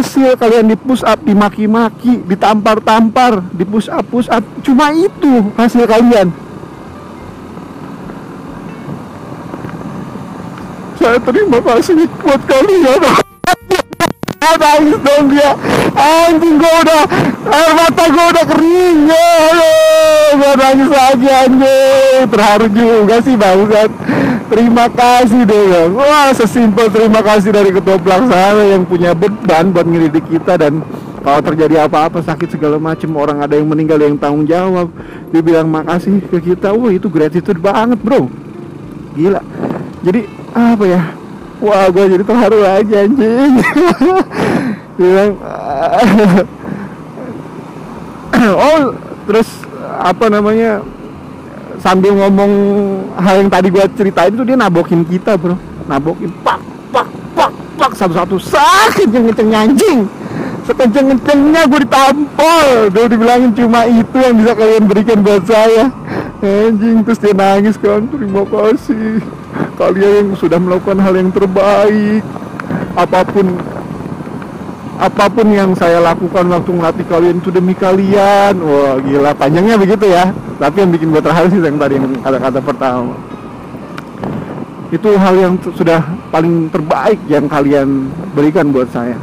hasil 0.00 0.32
kalian 0.40 0.72
di 0.72 0.76
push 0.80 1.04
up 1.04 1.20
dimaki-maki 1.20 2.24
ditampar-tampar 2.24 3.44
di 3.52 3.68
push 3.68 3.92
up 3.92 4.00
push 4.08 4.32
up. 4.32 4.40
Cuma 4.64 4.88
itu 4.96 5.52
hasil 5.60 5.84
kalian. 5.84 6.32
Saya 10.96 11.20
terima 11.20 11.60
kasih 11.60 12.08
buat 12.24 12.40
kalian. 12.48 13.00
Nangis 14.50 14.98
dong 15.04 15.30
dia. 15.30 15.52
Anjing 15.94 16.56
gua 16.58 16.74
udah 16.82 17.02
air 17.54 17.70
mata 17.76 18.04
gua 18.08 18.24
udah 18.34 18.44
kering. 18.50 18.98
Ya 19.06 19.28
gua 20.36 20.52
nangis 20.56 20.90
lagi 20.90 21.28
anjing. 21.28 22.24
Terharu 22.28 22.66
juga 22.72 23.16
sih 23.20 23.36
bangsat 23.36 23.90
terima 24.50 24.90
kasih 24.90 25.46
deh 25.46 25.64
ya 25.70 25.82
wah 25.94 26.34
sesimpel 26.34 26.90
terima 26.90 27.22
kasih 27.22 27.54
dari 27.54 27.70
ketua 27.70 27.96
pelaksana 27.96 28.74
yang 28.74 28.82
punya 28.82 29.14
beban 29.14 29.70
buat 29.70 29.86
ngelidik 29.86 30.26
kita. 30.26 30.58
Dan 30.58 30.82
kalau 31.22 31.40
terjadi 31.40 31.86
apa-apa 31.86 32.20
sakit 32.20 32.58
segala 32.58 32.82
macam 32.82 33.14
orang 33.14 33.38
ada 33.40 33.54
yang 33.54 33.70
meninggal 33.70 34.02
yang 34.02 34.18
tanggung 34.18 34.44
jawab 34.44 34.90
dia 35.30 35.40
bilang 35.40 35.70
makasih 35.70 36.18
ke 36.26 36.52
kita. 36.52 36.74
Wah 36.74 36.90
itu 36.90 37.06
gratitude 37.06 37.62
banget 37.62 38.02
bro. 38.02 38.26
Gila. 39.14 39.40
Jadi 40.02 40.26
apa 40.50 40.84
ya? 40.84 41.02
Wah, 41.60 41.92
gue 41.92 42.04
jadi 42.16 42.24
terharu 42.24 42.60
aja 42.64 42.96
anjing. 43.04 43.52
Bilang 45.00 45.32
oh 48.40 48.96
terus 49.28 49.48
apa 50.00 50.32
namanya 50.32 50.80
sambil 51.80 52.12
ngomong 52.12 52.52
hal 53.16 53.40
yang 53.40 53.50
tadi 53.50 53.72
gua 53.72 53.88
ceritain 53.96 54.32
itu 54.32 54.44
dia 54.44 54.56
nabokin 54.56 55.02
kita 55.02 55.34
bro. 55.40 55.56
Nabokin 55.88 56.30
pak 56.44 56.60
pak 56.92 57.08
pak 57.34 57.50
pak 57.80 57.92
satu-satu. 57.96 58.36
Sakit 58.36 59.08
yang 59.10 59.24
kenceng 59.32 59.50
anjing. 59.50 60.00
Sekenceng-kencengnya 60.68 61.66
gue 61.66 61.80
ditampol. 61.82 62.94
Dia 62.94 63.10
dibilangin 63.10 63.50
cuma 63.58 63.90
itu 63.90 64.16
yang 64.22 64.38
bisa 64.38 64.52
kalian 64.54 64.84
berikan 64.86 65.18
buat 65.24 65.42
saya. 65.42 65.90
Anjing 66.44 67.02
terus 67.02 67.18
dia 67.18 67.34
nangis 67.34 67.74
kan. 67.74 68.06
Terima 68.06 68.46
kasih. 68.46 69.18
Kalian 69.74 70.12
yang 70.14 70.28
sudah 70.38 70.62
melakukan 70.62 71.00
hal 71.02 71.16
yang 71.16 71.32
terbaik. 71.34 72.22
Apa 72.94 73.26
pun 73.26 73.58
apa 75.00 75.26
pun 75.32 75.48
yang 75.48 75.72
saya 75.74 75.98
lakukan 75.98 76.44
waktu 76.44 76.70
melatih 76.70 77.06
kalian 77.08 77.42
itu 77.42 77.50
demi 77.50 77.74
kalian. 77.74 78.54
Wah 78.62 79.00
gila. 79.02 79.34
Panjangnya 79.34 79.74
begitu 79.74 80.06
ya 80.06 80.30
tapi 80.60 80.76
yang 80.84 80.92
bikin 80.92 81.08
gue 81.08 81.22
terharu 81.24 81.48
sih 81.48 81.60
yang 81.64 81.80
tadi 81.80 81.96
yang 81.96 82.06
kata-kata 82.20 82.60
pertama. 82.60 83.16
Itu 84.92 85.16
hal 85.16 85.34
yang 85.40 85.54
sudah 85.56 86.04
paling 86.28 86.68
terbaik 86.68 87.16
yang 87.32 87.48
kalian 87.48 88.12
berikan 88.36 88.68
buat 88.68 88.92
saya. 88.92 89.16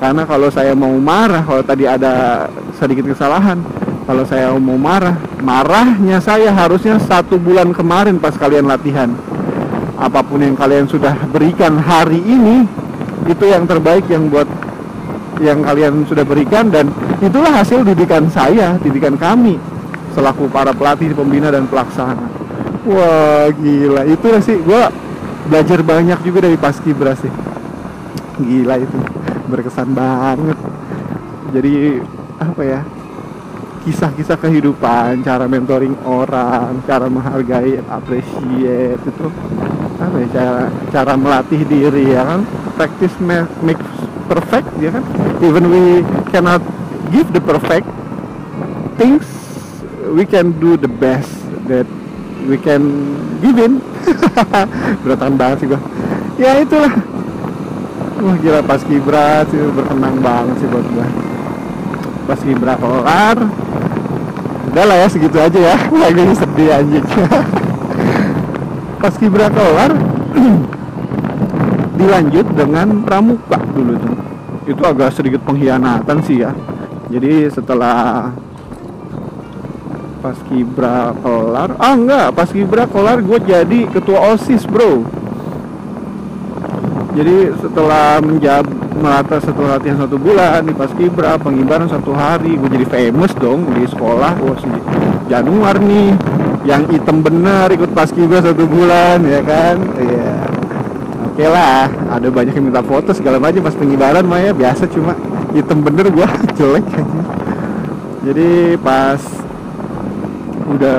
Karena 0.00 0.24
kalau 0.24 0.48
saya 0.48 0.72
mau 0.72 0.96
marah 0.96 1.44
kalau 1.44 1.60
tadi 1.60 1.84
ada 1.84 2.48
sedikit 2.80 3.12
kesalahan 3.12 3.60
kalau 4.08 4.24
saya 4.24 4.56
mau 4.56 4.80
marah 4.80 5.20
marahnya 5.44 6.16
saya 6.24 6.48
harusnya 6.48 6.96
satu 6.96 7.36
bulan 7.36 7.76
kemarin 7.76 8.16
pas 8.16 8.32
kalian 8.32 8.64
latihan. 8.64 9.12
Apa 10.00 10.24
pun 10.24 10.40
yang 10.40 10.56
kalian 10.56 10.88
sudah 10.88 11.12
berikan 11.28 11.76
hari 11.76 12.24
ini 12.24 12.64
itu 13.28 13.44
yang 13.44 13.68
terbaik 13.68 14.08
yang 14.08 14.32
buat 14.32 14.48
yang 15.44 15.60
kalian 15.60 16.08
sudah 16.08 16.24
berikan 16.24 16.72
dan 16.72 16.88
itulah 17.20 17.52
hasil 17.52 17.84
didikan 17.84 18.32
saya, 18.32 18.80
didikan 18.80 19.20
kami 19.20 19.60
selaku 20.20 20.52
para 20.52 20.76
pelatih, 20.76 21.16
pembina 21.16 21.48
dan 21.48 21.64
pelaksana. 21.64 22.28
Wah 22.84 23.48
gila, 23.56 24.04
itu 24.04 24.28
sih 24.44 24.60
gue 24.60 24.82
belajar 25.48 25.80
banyak 25.80 26.20
juga 26.20 26.44
dari 26.44 26.60
Paskibra 26.60 27.16
sih. 27.16 27.32
Gila 28.44 28.76
itu, 28.76 28.98
berkesan 29.48 29.96
banget. 29.96 30.60
Jadi 31.56 32.04
apa 32.36 32.62
ya? 32.62 32.80
Kisah-kisah 33.80 34.36
kehidupan, 34.36 35.24
cara 35.24 35.48
mentoring 35.48 35.96
orang, 36.04 36.84
cara 36.84 37.08
menghargai, 37.08 37.80
appreciate 37.88 39.00
itu 39.00 39.26
apa 39.96 40.16
ya? 40.20 40.28
Cara 40.36 40.62
cara 40.92 41.12
melatih 41.16 41.64
diri 41.64 42.12
ya 42.12 42.28
kan? 42.28 42.44
Practice 42.76 43.16
make 43.64 43.80
perfect 44.30 44.70
ya 44.78 44.94
kan 44.94 45.02
even 45.42 45.66
we 45.66 46.06
cannot 46.30 46.62
give 47.10 47.26
the 47.34 47.42
perfect 47.42 47.82
things 48.94 49.26
we 50.08 50.24
can 50.24 50.56
do 50.56 50.76
the 50.80 50.88
best 50.88 51.28
that 51.68 51.84
we 52.48 52.56
can 52.56 52.82
give 53.44 53.60
in. 53.60 53.84
Berantakan 55.04 55.34
banget 55.36 55.56
sih 55.60 55.66
gua. 55.68 55.80
Ya 56.40 56.56
itulah. 56.64 56.92
Wah 58.20 58.36
gila 58.40 58.60
pas 58.64 58.80
kibra 58.84 59.44
sih 59.48 59.60
berkenang 59.72 60.16
banget 60.24 60.64
sih 60.64 60.68
buat 60.68 60.86
gua. 60.92 61.06
Pas 62.24 62.40
kibra 62.40 62.74
kelar. 62.80 63.38
Udah 64.70 64.84
lah 64.86 64.96
ya 65.02 65.06
segitu 65.10 65.36
aja 65.36 65.58
ya. 65.58 65.76
Lagi 66.04 66.22
sedih 66.36 66.68
anjing. 66.70 67.06
Pas 69.02 69.14
kibra 69.16 69.48
kelar 69.48 69.96
dilanjut 71.98 72.46
dengan 72.52 73.02
pramuka 73.02 73.58
dulu 73.72 73.96
tuh. 73.96 74.14
Itu 74.68 74.82
agak 74.84 75.16
sedikit 75.16 75.42
pengkhianatan 75.42 76.20
sih 76.22 76.44
ya. 76.44 76.52
Jadi 77.10 77.50
setelah 77.50 78.30
pas 80.20 80.36
kibra 80.46 81.16
kelar? 81.24 81.74
Ah 81.80 81.96
enggak. 81.96 82.36
Pas 82.36 82.48
kibra 82.52 82.84
kelar 82.84 83.24
gue 83.24 83.38
jadi 83.42 83.88
ketua 83.88 84.36
osis 84.36 84.68
bro. 84.68 85.02
Jadi 87.10 87.50
setelah 87.58 88.22
menjab 88.22 88.62
merata 89.00 89.42
setelah 89.42 89.80
latihan 89.80 89.98
satu 90.06 90.14
bulan 90.14 90.62
di 90.62 90.76
pas 90.76 90.92
kibra 90.94 91.40
pengibaran 91.40 91.88
satu 91.88 92.12
hari. 92.12 92.54
Gue 92.60 92.70
jadi 92.70 92.86
famous 92.86 93.32
dong 93.34 93.66
di 93.74 93.88
sekolah. 93.88 94.36
Wah 94.38 94.56
si 94.60 94.70
Januar 95.26 95.80
nih. 95.80 96.14
Yang 96.68 97.00
hitam 97.00 97.24
bener 97.24 97.72
ikut 97.72 97.90
pas 97.96 98.12
kibra 98.12 98.44
satu 98.44 98.68
bulan 98.68 99.24
ya 99.24 99.40
kan? 99.42 99.76
Iya. 99.96 100.12
Yeah 100.12 100.60
oke 101.40 101.46
lah. 101.48 101.88
Ada 102.12 102.28
banyak 102.28 102.52
yang 102.52 102.66
minta 102.68 102.84
foto 102.84 103.16
segala 103.16 103.40
macam 103.40 103.64
pas 103.64 103.72
pengibaran 103.72 104.24
mah 104.28 104.40
ya. 104.44 104.52
Biasa 104.52 104.84
cuma 104.92 105.16
hitam 105.56 105.80
bener 105.80 106.12
gua. 106.12 106.28
Jelek 106.60 106.84
aja. 106.84 107.22
Jadi 108.20 108.76
pas 108.84 109.20
udah 110.70 110.98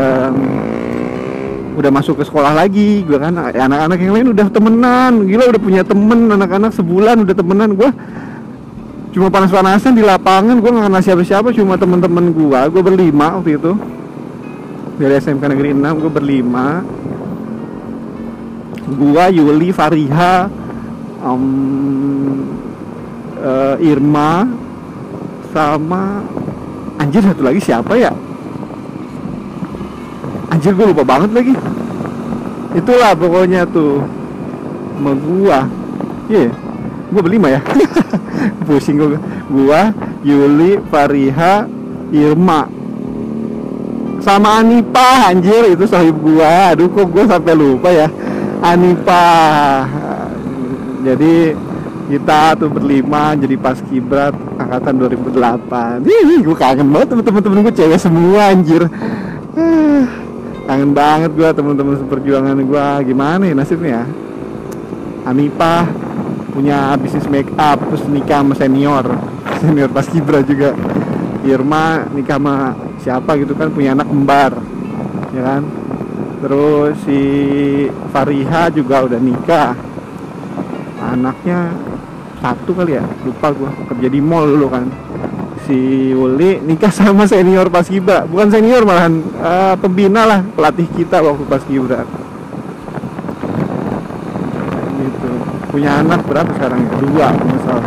udah 1.80 1.92
masuk 1.92 2.20
ke 2.20 2.24
sekolah 2.28 2.52
lagi. 2.52 3.08
Gua 3.08 3.18
kan 3.24 3.34
anak-anak 3.40 3.98
yang 3.98 4.14
lain 4.14 4.28
udah 4.36 4.48
temenan. 4.52 5.12
Gila 5.26 5.44
udah 5.48 5.62
punya 5.62 5.82
temen 5.88 6.20
anak-anak 6.28 6.72
sebulan 6.76 7.16
udah 7.24 7.36
temenan. 7.36 7.70
Gua 7.74 7.90
cuma 9.16 9.28
panas-panasan 9.32 9.96
di 9.96 10.04
lapangan. 10.04 10.60
Gua 10.60 10.70
nggak 10.76 10.86
kenal 10.92 11.04
siapa-siapa 11.04 11.56
cuma 11.56 11.80
temen-temen 11.80 12.36
gua. 12.36 12.68
Gua 12.68 12.82
berlima 12.84 13.40
waktu 13.40 13.56
itu. 13.56 13.74
Dari 15.00 15.18
SMK 15.18 15.44
Negeri 15.48 15.70
6 15.74 16.02
gua 16.04 16.12
berlima. 16.12 16.68
Gua 18.92 19.32
Yuli 19.32 19.72
Fariha 19.72 20.52
um, 21.24 21.46
uh, 23.40 23.76
Irma 23.80 24.46
sama 25.56 26.24
anjir 27.00 27.24
satu 27.24 27.44
lagi 27.44 27.60
siapa 27.60 27.96
ya 28.00 28.12
anjir 30.52 30.76
gue 30.76 30.86
lupa 30.92 31.08
banget 31.08 31.32
lagi. 31.32 31.56
Itulah 32.72 33.12
pokoknya 33.16 33.68
tuh. 33.68 34.00
Sama 34.96 35.12
gua. 35.18 35.60
Iya 36.32 36.48
yeah. 36.48 36.52
gua 37.12 37.22
berlima 37.26 37.48
ya. 37.52 37.60
Pusing 38.68 38.96
gua. 39.02 39.20
Gua 39.52 39.82
Yuli 40.24 40.80
Fariha 40.88 41.68
Irma. 42.16 42.70
Sama 44.24 44.64
Anipa 44.64 45.28
anjir. 45.28 45.76
Itu 45.76 45.84
sahib 45.84 46.16
gua. 46.24 46.72
Aduh 46.72 46.88
kok 46.88 47.12
gua 47.12 47.28
sampai 47.28 47.54
lupa 47.58 47.92
ya? 47.92 48.08
Anipa. 48.64 49.26
Jadi 51.02 51.58
kita 52.12 52.60
tuh 52.60 52.68
berlima 52.68 53.34
jadi 53.40 53.56
pas 53.56 53.80
kibrat 53.88 54.36
angkatan 54.60 55.00
2008 55.00 56.04
Ih, 56.04 56.44
gue 56.44 56.58
kangen 56.60 56.92
banget 56.92 57.16
temen-temen 57.16 57.64
gue 57.64 57.72
cewek 57.72 57.96
semua 57.96 58.52
anjir 58.52 58.84
kangen 60.65 60.91
banget 60.93 61.32
gue 61.34 61.50
temen-temen 61.52 61.97
seperjuangan 62.06 62.58
gue 62.58 62.88
gimana 63.10 63.43
ya 63.50 63.56
nasibnya? 63.58 64.06
Anipa 65.26 65.86
punya 66.52 66.97
bisnis 66.97 67.30
make 67.30 67.50
up 67.58 67.82
terus 67.89 68.06
nikah 68.10 68.41
sama 68.41 68.54
senior. 68.58 69.06
Senior 69.62 69.89
pas 69.93 70.06
kibra 70.10 70.41
juga. 70.41 70.74
Irma 71.41 72.06
nikah 72.13 72.38
sama 72.38 72.78
siapa 73.02 73.34
gitu 73.41 73.58
kan 73.58 73.74
punya 73.74 73.97
anak 73.97 74.10
kembar. 74.10 74.54
Ya 75.34 75.41
kan? 75.41 75.62
Terus 76.41 76.95
si 77.06 77.19
Fariha 78.13 78.74
juga 78.74 79.06
udah 79.06 79.19
nikah. 79.21 79.74
Anaknya 81.02 81.74
satu 82.41 82.78
kali 82.78 82.97
ya? 82.97 83.06
Lupa 83.26 83.54
gua. 83.54 83.69
Kerja 83.93 84.08
di 84.10 84.21
mall 84.21 84.50
dulu 84.54 84.67
kan 84.69 84.86
si 85.72 86.12
Uli 86.12 86.60
nikah 86.60 86.92
sama 86.92 87.24
senior 87.24 87.72
pas 87.72 87.88
kibra. 87.88 88.28
Bukan 88.28 88.52
senior 88.52 88.84
malahan 88.84 89.24
uh, 89.40 89.80
pembina 89.80 90.28
lah 90.28 90.44
pelatih 90.44 90.92
kita 90.92 91.24
waktu 91.24 91.48
pas 91.48 91.64
kibra. 91.64 92.04
Gitu. 95.00 95.32
Punya 95.72 96.04
anak 96.04 96.28
berapa 96.28 96.52
sekarang 96.60 96.84
ya? 96.84 96.92
Dua 97.00 97.28
misal 97.48 97.80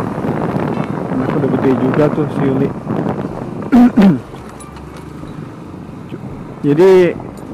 anak 1.13 1.29
udah 1.37 1.49
gede 1.61 1.71
juga 1.77 2.03
tuh 2.09 2.25
si 2.33 2.43
Uli 2.43 2.69
jadi 6.65 6.91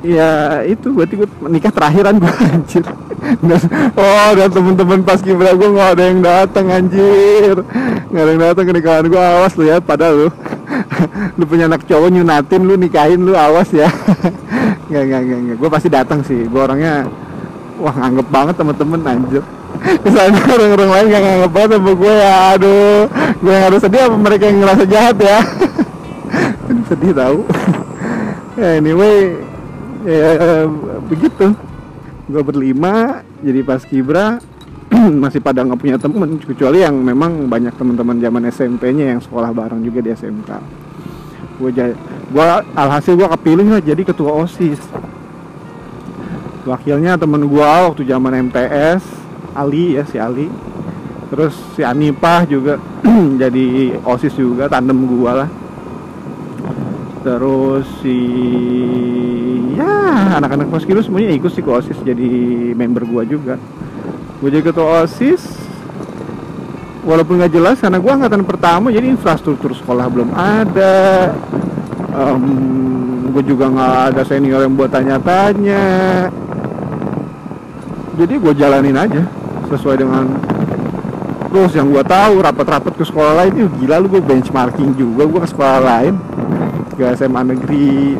ya 0.02 0.62
itu 0.66 0.90
berarti 0.90 1.14
gue 1.22 1.30
nikah 1.46 1.74
terakhiran 1.74 2.18
gue 2.18 2.34
anjir. 2.54 2.86
Oh 3.94 4.30
dan 4.34 4.50
temen-temen 4.50 5.00
pas 5.06 5.22
kibra 5.22 5.54
gue 5.54 5.70
nggak 5.70 5.90
ada 5.98 6.04
yang 6.10 6.20
datang 6.26 6.66
anjir. 6.74 7.56
Nggak 8.10 8.24
ada 8.26 8.32
yang 8.34 8.42
datang 8.42 8.64
ke 8.66 8.74
nikahan 8.74 9.06
gue 9.06 9.22
awas 9.22 9.54
lu 9.58 9.64
ya 9.70 9.78
padahal 9.78 10.28
lu. 10.28 10.30
Lu 11.38 11.44
punya 11.50 11.66
anak 11.66 11.86
cowok 11.90 12.14
nyunatin 12.14 12.62
lu 12.62 12.78
nikahin 12.78 13.22
lu 13.26 13.34
awas 13.34 13.70
ya. 13.74 13.90
Nggak 14.92 15.04
nggak 15.08 15.22
nggak 15.24 15.40
nggak. 15.40 15.58
Gue 15.58 15.70
pasti 15.72 15.88
datang 15.88 16.20
sih. 16.26 16.46
Gue 16.46 16.62
orangnya 16.62 17.08
wah 17.80 17.96
nganggep 17.96 18.28
banget 18.28 18.56
temen-temen 18.60 19.00
anjir. 19.08 19.44
Misalnya 19.82 20.42
orang-orang 20.52 20.90
lain 20.94 21.06
gak 21.10 21.24
nganggep 21.26 21.52
banget 21.56 21.70
sama 21.80 21.92
gue 21.96 22.14
ya 22.14 22.34
aduh. 22.54 23.02
Gue 23.40 23.52
yang 23.56 23.66
harus 23.72 23.80
sedih 23.82 24.02
apa 24.04 24.18
mereka 24.20 24.44
yang 24.52 24.58
ngerasa 24.62 24.84
jahat 24.86 25.16
ya? 25.18 25.40
Sedih 26.92 27.12
tahu 27.16 27.48
anyway 28.62 29.51
ya 30.06 30.66
begitu. 31.06 31.54
Gue 32.32 32.44
berlima 32.46 33.26
jadi 33.44 33.60
pas 33.66 33.84
kibra 33.84 34.40
masih 35.24 35.42
pada 35.44 35.66
nggak 35.66 35.80
punya 35.80 35.98
temen 36.00 36.38
kecuali 36.40 36.84
yang 36.84 36.96
memang 37.00 37.52
banyak 37.52 37.76
teman-teman 37.76 38.22
zaman 38.22 38.44
SMP-nya 38.52 39.16
yang 39.16 39.20
sekolah 39.24 39.52
bareng 39.52 39.82
juga 39.84 40.00
di 40.04 40.12
SMK 40.14 40.82
gue 41.62 41.94
gua 42.34 42.66
alhasil 42.74 43.14
gue 43.14 43.30
kepilih 43.38 43.78
lah 43.78 43.82
jadi 43.86 44.02
ketua 44.02 44.34
osis. 44.42 44.82
Wakilnya 46.66 47.18
temen 47.18 47.46
gue 47.46 47.62
waktu 47.62 48.06
zaman 48.06 48.50
MTS 48.50 49.02
Ali 49.54 49.98
ya 49.98 50.04
si 50.10 50.18
Ali. 50.18 50.50
Terus 51.30 51.54
si 51.78 51.82
Anipah 51.86 52.44
juga 52.50 52.82
jadi 53.42 53.98
osis 54.02 54.34
juga 54.34 54.66
tandem 54.70 55.06
gue 55.06 55.32
lah. 55.32 55.50
Terus 57.22 57.86
si 58.02 58.18
ya 59.82 60.38
anak-anak 60.38 60.70
Moskilu 60.70 61.02
semuanya 61.02 61.34
ikut 61.34 61.50
sih 61.50 61.66
ke 61.66 61.72
osis 61.74 61.98
jadi 62.06 62.30
member 62.78 63.04
gue 63.10 63.24
juga. 63.38 63.56
Gue 64.38 64.50
jadi 64.54 64.70
ketua 64.70 65.06
osis 65.06 65.42
walaupun 67.02 67.42
nggak 67.42 67.54
jelas 67.54 67.82
karena 67.82 67.98
gue 67.98 68.12
angkatan 68.14 68.46
pertama 68.46 68.94
jadi 68.94 69.10
infrastruktur 69.10 69.74
sekolah 69.74 70.06
belum 70.08 70.30
ada. 70.38 71.34
Um, 72.12 72.46
gue 73.32 73.44
juga 73.48 73.72
nggak 73.72 73.98
ada 74.14 74.22
senior 74.28 74.62
yang 74.62 74.76
buat 74.78 74.92
tanya-tanya. 74.92 75.84
Jadi 78.20 78.34
gue 78.38 78.54
jalanin 78.54 78.98
aja 79.00 79.24
sesuai 79.72 79.98
dengan 80.04 80.28
terus 81.52 81.76
yang 81.76 81.92
gue 81.92 82.04
tahu 82.04 82.44
rapat-rapat 82.44 82.94
ke 82.96 83.04
sekolah 83.08 83.34
lain. 83.44 83.52
Itu 83.56 83.70
gila 83.82 84.04
lu 84.04 84.08
gue 84.12 84.22
benchmarking 84.22 85.00
juga 85.00 85.24
gue 85.26 85.40
ke 85.42 85.50
sekolah 85.50 85.80
lain. 85.80 86.14
Ke 87.00 87.16
SMA 87.16 87.42
negeri 87.56 88.20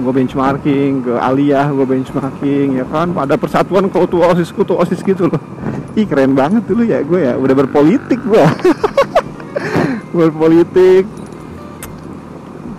gue 0.00 0.12
benchmarking 0.12 1.04
ke 1.04 1.12
aliyah 1.14 1.68
gue 1.70 1.86
benchmarking 1.86 2.80
ya 2.80 2.86
kan? 2.88 3.12
Ada 3.12 3.36
persatuan 3.36 3.92
ketua 3.92 4.32
osis 4.32 4.50
ketua 4.50 4.82
osis 4.82 5.00
gitu 5.04 5.28
loh. 5.28 5.40
Ih 5.94 6.08
keren 6.08 6.32
banget 6.32 6.64
dulu 6.64 6.82
ya 6.82 7.04
gue 7.04 7.20
ya. 7.20 7.34
Udah 7.36 7.54
berpolitik 7.54 8.20
gue 8.24 8.44
berpolitik. 10.16 11.04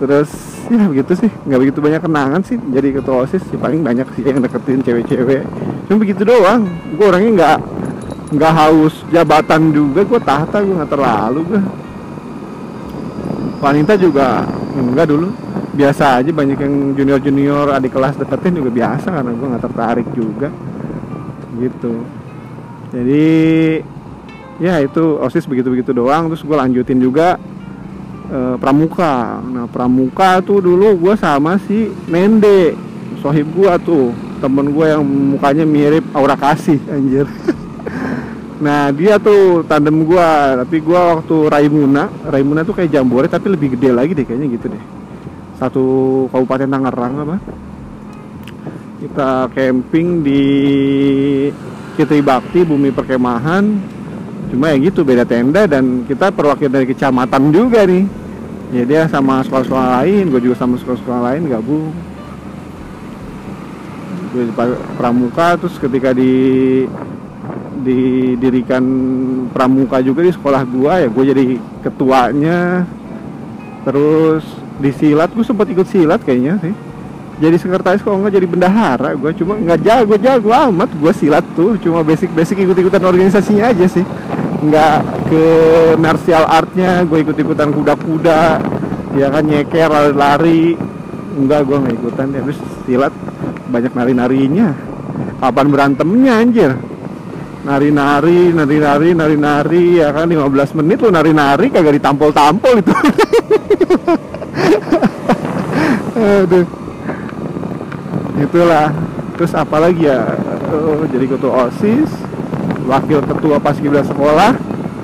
Terus 0.02 0.30
ya 0.68 0.84
begitu 0.90 1.12
sih. 1.14 1.30
Nggak 1.46 1.60
begitu 1.62 1.78
banyak 1.78 2.00
kenangan 2.02 2.40
sih 2.42 2.58
jadi 2.58 2.88
ketua 2.98 3.24
osis 3.24 3.42
sih. 3.46 3.56
Paling 3.56 3.80
banyak 3.80 4.06
sih 4.18 4.22
yang 4.26 4.42
deketin 4.42 4.82
cewek-cewek. 4.82 5.42
Cuma 5.86 5.96
begitu 6.02 6.26
doang. 6.26 6.66
Gue 6.98 7.06
orangnya 7.06 7.30
nggak 7.32 7.58
nggak 8.36 8.52
haus 8.58 8.94
jabatan 9.14 9.70
juga. 9.70 10.02
Gue 10.02 10.20
tahta 10.20 10.60
gue 10.60 10.74
nggak 10.74 10.92
terlalu 10.92 11.40
gue 11.46 11.62
wanita 13.62 13.94
juga 13.94 14.42
enggak 14.76 15.06
dulu. 15.08 15.28
Biasa 15.72 16.20
aja 16.20 16.30
banyak 16.32 16.58
yang 16.60 16.74
junior 16.96 17.20
junior 17.20 17.66
adik 17.72 17.96
kelas 17.96 18.16
deketin 18.20 18.60
juga 18.60 18.70
biasa 18.72 19.08
karena 19.08 19.30
gue 19.32 19.46
nggak 19.52 19.64
tertarik 19.64 20.08
juga. 20.12 20.48
Gitu. 21.56 21.94
Jadi 22.92 23.26
ya 24.60 24.78
itu 24.84 25.04
osis 25.20 25.48
begitu 25.48 25.72
begitu 25.72 25.96
doang. 25.96 26.28
Terus 26.32 26.44
gue 26.44 26.56
lanjutin 26.56 27.00
juga 27.00 27.40
e, 28.28 28.60
pramuka. 28.60 29.40
Nah 29.40 29.64
pramuka 29.68 30.44
tuh 30.44 30.60
dulu 30.60 30.96
gue 30.96 31.14
sama 31.16 31.56
si 31.64 31.88
Nende 32.08 32.76
sohib 33.24 33.48
gue 33.56 33.72
tuh. 33.84 34.12
Temen 34.42 34.74
gue 34.74 34.86
yang 34.90 35.06
mukanya 35.06 35.62
mirip 35.62 36.02
Aura 36.18 36.34
Kasih 36.34 36.82
anjir 36.90 37.30
Nah 38.62 38.94
dia 38.94 39.18
tuh 39.18 39.66
tandem 39.66 40.06
gua, 40.06 40.62
tapi 40.62 40.78
gua 40.78 41.18
waktu 41.18 41.50
Raimuna, 41.50 42.06
Raimuna 42.30 42.62
tuh 42.62 42.78
kayak 42.78 42.94
Jambore 42.94 43.26
tapi 43.26 43.50
lebih 43.50 43.74
gede 43.74 43.90
lagi 43.90 44.14
deh 44.14 44.22
kayaknya 44.22 44.48
gitu 44.54 44.70
deh. 44.70 44.84
Satu 45.58 45.84
kabupaten 46.30 46.70
Tangerang 46.70 47.14
apa? 47.26 47.36
Kita 49.02 49.50
camping 49.50 50.22
di 50.22 50.42
Kitri 51.98 52.22
Bakti 52.22 52.62
Bumi 52.62 52.94
Perkemahan. 52.94 53.66
Cuma 54.54 54.70
ya 54.70 54.78
gitu 54.78 55.02
beda 55.02 55.26
tenda 55.26 55.66
dan 55.66 56.06
kita 56.06 56.30
perwakilan 56.30 56.70
dari 56.70 56.86
kecamatan 56.86 57.50
juga 57.50 57.82
nih. 57.82 58.06
Ya 58.72 58.86
dia 58.86 59.02
sama 59.10 59.42
sekolah-sekolah 59.42 59.88
lain, 60.00 60.30
gue 60.30 60.40
juga 60.48 60.56
sama 60.56 60.78
sekolah-sekolah 60.78 61.20
lain 61.34 61.50
gabung. 61.50 61.90
Gue 64.30 64.48
pramuka 64.96 65.58
terus 65.58 65.76
ketika 65.82 66.14
di 66.14 66.32
didirikan 67.82 68.84
pramuka 69.50 69.98
juga 69.98 70.22
di 70.22 70.32
sekolah 70.32 70.62
gua 70.64 71.02
ya 71.02 71.08
gue 71.10 71.24
jadi 71.26 71.44
ketuanya. 71.82 72.86
Terus 73.82 74.46
di 74.78 74.90
silat 74.94 75.34
gue 75.34 75.42
sempat 75.42 75.66
ikut 75.66 75.86
silat 75.90 76.22
kayaknya 76.22 76.62
sih. 76.62 76.74
Jadi 77.42 77.58
sekretaris 77.58 78.06
kok 78.06 78.14
nggak 78.14 78.38
jadi 78.38 78.46
bendahara 78.46 79.18
gue 79.18 79.34
cuma 79.42 79.58
nggak 79.58 79.82
jago 79.82 80.14
jago 80.14 80.50
amat 80.54 80.90
gue 80.94 81.12
silat 81.12 81.42
tuh. 81.58 81.74
Cuma 81.82 82.06
basic 82.06 82.30
basic 82.30 82.62
ikut 82.62 82.78
ikutan 82.78 83.02
organisasinya 83.02 83.74
aja 83.74 83.86
sih. 83.90 84.06
Nggak 84.62 84.98
ke 85.26 85.44
martial 85.98 86.46
artnya 86.46 87.02
gue 87.02 87.18
ikut 87.26 87.34
ikutan 87.34 87.74
kuda-kuda 87.74 88.62
ya 89.18 89.26
kan 89.34 89.42
nyeker 89.42 89.90
lari-lari. 89.90 90.78
Enggak 91.34 91.66
gue 91.66 91.76
nggak 91.82 91.94
ikutan. 91.98 92.26
Ya 92.30 92.40
terus 92.46 92.60
silat 92.86 93.14
banyak 93.66 93.90
nari-narinya. 93.90 94.70
Kapan 95.42 95.66
berantemnya 95.74 96.38
anjir 96.38 96.70
nari-nari, 97.62 98.50
nari-nari, 98.50 99.08
nari-nari 99.14 99.84
ya 100.02 100.10
kan 100.10 100.26
15 100.26 100.78
menit 100.82 100.98
lu 101.02 101.10
nari-nari 101.14 101.70
kagak 101.70 101.94
ditampol-tampol 101.98 102.74
itu. 102.82 102.94
Aduh. 106.42 106.66
Itulah. 108.38 108.88
Terus 109.38 109.52
apa 109.58 109.76
lagi 109.80 110.06
ya? 110.06 110.38
Oh, 110.72 111.02
jadi 111.08 111.26
ketua 111.26 111.66
OSIS, 111.66 112.10
wakil 112.86 113.18
ketua 113.26 113.56
paskibra 113.58 114.02
sekolah 114.06 114.54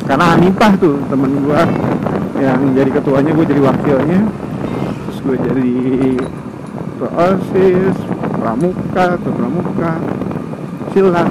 karena 0.09 0.25
Hanifah 0.35 0.73
tuh 0.81 0.97
temen 1.13 1.45
gua 1.45 1.69
yang 2.39 2.71
jadi 2.73 2.91
ketuanya 2.95 3.35
gue 3.35 3.47
jadi 3.51 3.63
wakilnya 3.67 4.21
terus 5.05 5.19
gue 5.27 5.37
jadi 5.43 5.71
ketua 6.95 7.11
OSIS 7.19 7.97
pramuka 8.39 9.05
ketua 9.19 9.35
pramuka 9.35 9.93
silat 10.95 11.29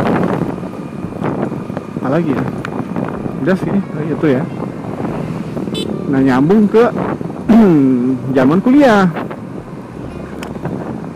apa 2.08 2.24
lagi 2.24 2.32
ya? 2.32 2.46
Udah 3.43 3.56
sih 3.60 3.76
itu 4.08 4.28
ya. 4.32 4.43
Nah 6.08 6.24
nyambung 6.24 6.72
ke 6.72 6.88
zaman 8.39 8.63
kuliah. 8.63 9.12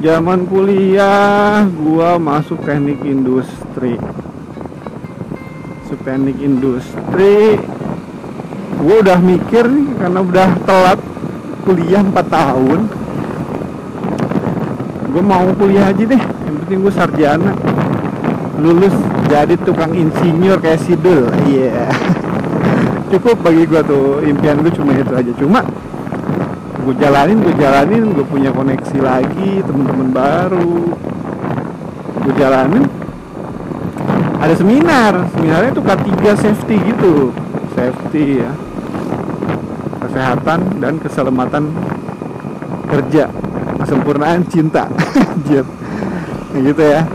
Zaman 0.04 0.52
kuliah 0.52 1.64
gua 1.80 2.20
masuk 2.20 2.68
teknik 2.68 3.00
industri. 3.08 3.96
Teknik 6.04 6.44
industri. 6.44 7.56
Gua 8.76 8.96
udah 9.00 9.20
mikir 9.24 9.64
nih 9.72 9.96
karena 9.96 10.20
udah 10.20 10.50
telat 10.68 11.00
kuliah 11.64 12.04
4 12.04 12.20
tahun. 12.28 12.80
Gue 15.08 15.24
mau 15.24 15.48
kuliah 15.56 15.88
aja 15.88 16.04
deh. 16.04 16.20
Yang 16.20 16.56
penting 16.68 16.78
gue 16.84 16.94
sarjana. 16.96 17.52
Lulus 18.60 18.96
jadi 19.32 19.56
tukang 19.64 19.96
insinyur 19.96 20.60
kayak 20.60 20.84
Sidul 20.84 21.32
iya. 21.48 21.88
Yeah. 21.88 21.92
cukup 23.16 23.44
bagi 23.44 23.64
gue 23.64 23.82
tuh 23.84 24.20
impian 24.28 24.60
gue 24.60 24.72
cuma 24.76 24.92
itu 24.92 25.14
aja. 25.16 25.32
Cuma 25.40 25.64
gue 26.82 26.96
jalanin 27.00 27.40
gue 27.40 27.56
jalanin 27.56 28.12
gue 28.12 28.26
punya 28.28 28.52
koneksi 28.52 28.98
lagi 29.00 29.64
temen-temen 29.64 30.10
baru. 30.12 30.96
Gue 32.28 32.34
jalanin. 32.36 32.84
Ada 34.44 34.60
seminar. 34.60 35.32
Seminarnya 35.32 35.72
tuh 35.76 35.84
K3 35.88 36.12
safety 36.36 36.76
gitu. 36.92 37.32
Safety 37.72 38.44
ya. 38.44 38.52
Kesehatan 40.04 40.60
dan 40.84 41.00
keselamatan 41.00 41.72
kerja. 42.92 43.32
Kesempurnaan 43.80 44.44
cinta. 44.52 44.92
Gitu 46.52 46.84
ya 46.84 47.08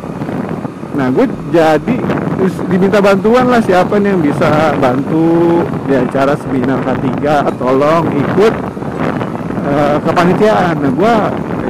nah 0.96 1.12
gue 1.12 1.28
jadi 1.52 1.96
diminta 2.68 3.00
bantuan 3.00 3.48
lah 3.48 3.60
siapa 3.60 3.96
nih 4.00 4.16
yang 4.16 4.22
bisa 4.24 4.76
bantu 4.76 5.60
di 5.88 5.92
acara 5.96 6.36
seminar 6.36 6.80
K3 6.84 7.08
tolong 7.56 8.04
ikut 8.12 8.54
uh, 9.66 9.96
kepanitiaan. 10.04 10.74
Nah 10.80 10.92
gue 10.92 11.14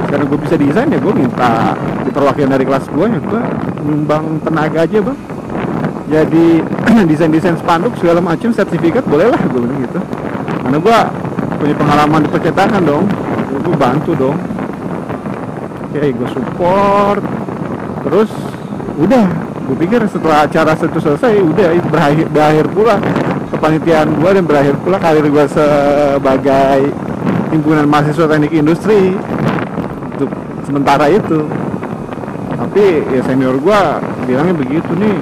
karena 0.07 0.23
gue 0.23 0.39
bisa 0.39 0.55
desain 0.55 0.87
ya 0.87 0.99
gue 0.99 1.13
minta 1.15 1.75
di 2.03 2.09
perwakilan 2.11 2.51
dari 2.55 2.65
kelas 2.67 2.85
gue 2.87 3.05
ya 3.07 3.19
gue 3.19 3.41
nyumbang 3.87 4.25
tenaga 4.43 4.83
aja 4.83 4.99
bang. 4.99 5.19
Jadi 6.07 6.45
desain-desain 7.11 7.57
spanduk 7.59 7.95
segala 7.99 8.19
macam 8.23 8.51
sertifikat 8.51 9.03
boleh 9.07 9.27
lah 9.31 9.39
gue 9.39 9.59
bilang 9.59 9.81
gitu. 9.83 9.99
Karena 10.63 10.77
gue 10.79 10.97
punya 11.57 11.75
pengalaman 11.75 12.19
di 12.23 12.29
percetakan 12.31 12.81
dong 12.83 13.05
gue 13.63 13.75
bantu 13.75 14.11
dong. 14.15 14.37
Oke 15.91 16.11
gue 16.11 16.29
support. 16.31 17.23
Terus 18.07 18.31
udah 18.97 19.25
gue 19.67 19.77
pikir 19.83 20.01
setelah 20.09 20.47
acara 20.49 20.73
itu 20.73 20.99
selesai 21.03 21.37
udah 21.43 21.69
itu 21.75 21.87
berakhir, 21.87 22.25
berakhir 22.33 22.65
pula. 22.73 22.97
Kepanitiaan 23.47 24.11
gue 24.19 24.29
dan 24.35 24.43
berakhir 24.43 24.75
pula 24.83 24.97
karir 24.99 25.23
gue 25.23 25.45
sebagai 25.49 26.79
himpunan 27.53 27.87
mahasiswa 27.87 28.27
teknik 28.27 28.53
industri 28.53 29.15
untuk 30.13 30.29
sementara 30.67 31.07
itu. 31.07 31.47
Tapi 32.57 32.85
ya 33.13 33.21
senior 33.23 33.55
gue 33.61 33.81
bilangnya 34.27 34.55
begitu 34.57 34.91
nih 34.97 35.17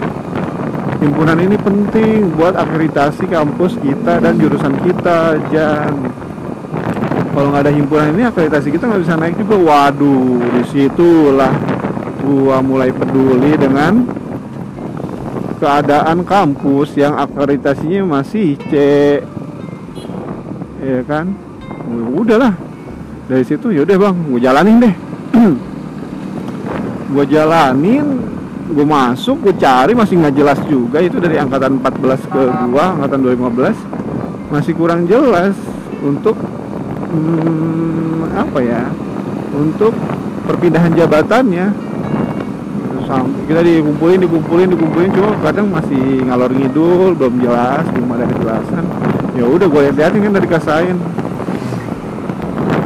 himpunan 1.04 1.38
ini 1.38 1.60
penting 1.60 2.34
buat 2.34 2.56
akreditasi 2.56 3.30
kampus 3.30 3.78
kita 3.78 4.24
dan 4.24 4.40
jurusan 4.40 4.74
kita 4.82 5.38
jangan 5.54 6.10
kalau 7.36 7.52
nggak 7.52 7.68
ada 7.68 7.74
himpunan 7.76 8.16
ini 8.16 8.24
akreditasi 8.26 8.72
kita 8.72 8.88
nggak 8.88 9.02
bisa 9.04 9.16
naik 9.20 9.36
juga. 9.38 9.56
Waduh 9.60 10.40
di 10.56 10.64
situlah 10.72 11.75
gua 12.26 12.58
mulai 12.66 12.90
peduli 12.90 13.54
dengan 13.54 14.02
keadaan 15.62 16.26
kampus 16.28 16.98
yang 16.98 17.16
akreditasinya 17.16 18.20
masih 18.20 18.58
C. 18.70 18.74
Ya 20.82 21.02
kan? 21.06 21.34
Udahlah. 22.14 22.54
Dari 23.26 23.42
situ 23.42 23.74
yaudah 23.74 23.98
bang. 23.98 24.16
Gue 24.30 24.42
jalanin 24.42 24.78
deh. 24.84 24.96
Gue 27.14 27.26
jalanin 27.30 28.06
gue 28.66 28.82
masuk 28.82 29.46
gue 29.46 29.54
cari 29.62 29.94
masih 29.94 30.18
nggak 30.22 30.36
jelas 30.36 30.60
juga. 30.66 30.98
Itu 31.02 31.22
dari 31.22 31.38
angkatan 31.38 31.78
14 31.80 32.34
ke 32.34 32.42
gua 32.74 32.98
angkatan 32.98 33.22
2015 33.22 34.52
masih 34.54 34.74
kurang 34.78 35.06
jelas 35.10 35.54
untuk 36.02 36.38
hmm, 37.14 38.30
apa 38.34 38.60
ya 38.62 38.90
untuk 39.54 39.94
perpindahan 40.46 40.94
jabatannya 40.94 41.85
kita 43.46 43.62
dikumpulin 43.62 44.20
dikumpulin 44.26 44.68
dikumpulin 44.74 45.10
cuma 45.14 45.32
kadang 45.46 45.70
masih 45.70 46.26
ngalor 46.26 46.50
ngidul 46.50 47.14
belum 47.14 47.36
jelas 47.38 47.86
belum 47.94 48.10
ada 48.18 48.26
kejelasan. 48.30 48.84
Ya 49.38 49.46
udah 49.46 49.68
gue 49.70 49.82
lihat-liatin 49.90 50.22
kan 50.26 50.34
dari 50.34 50.48
kasain 50.50 50.98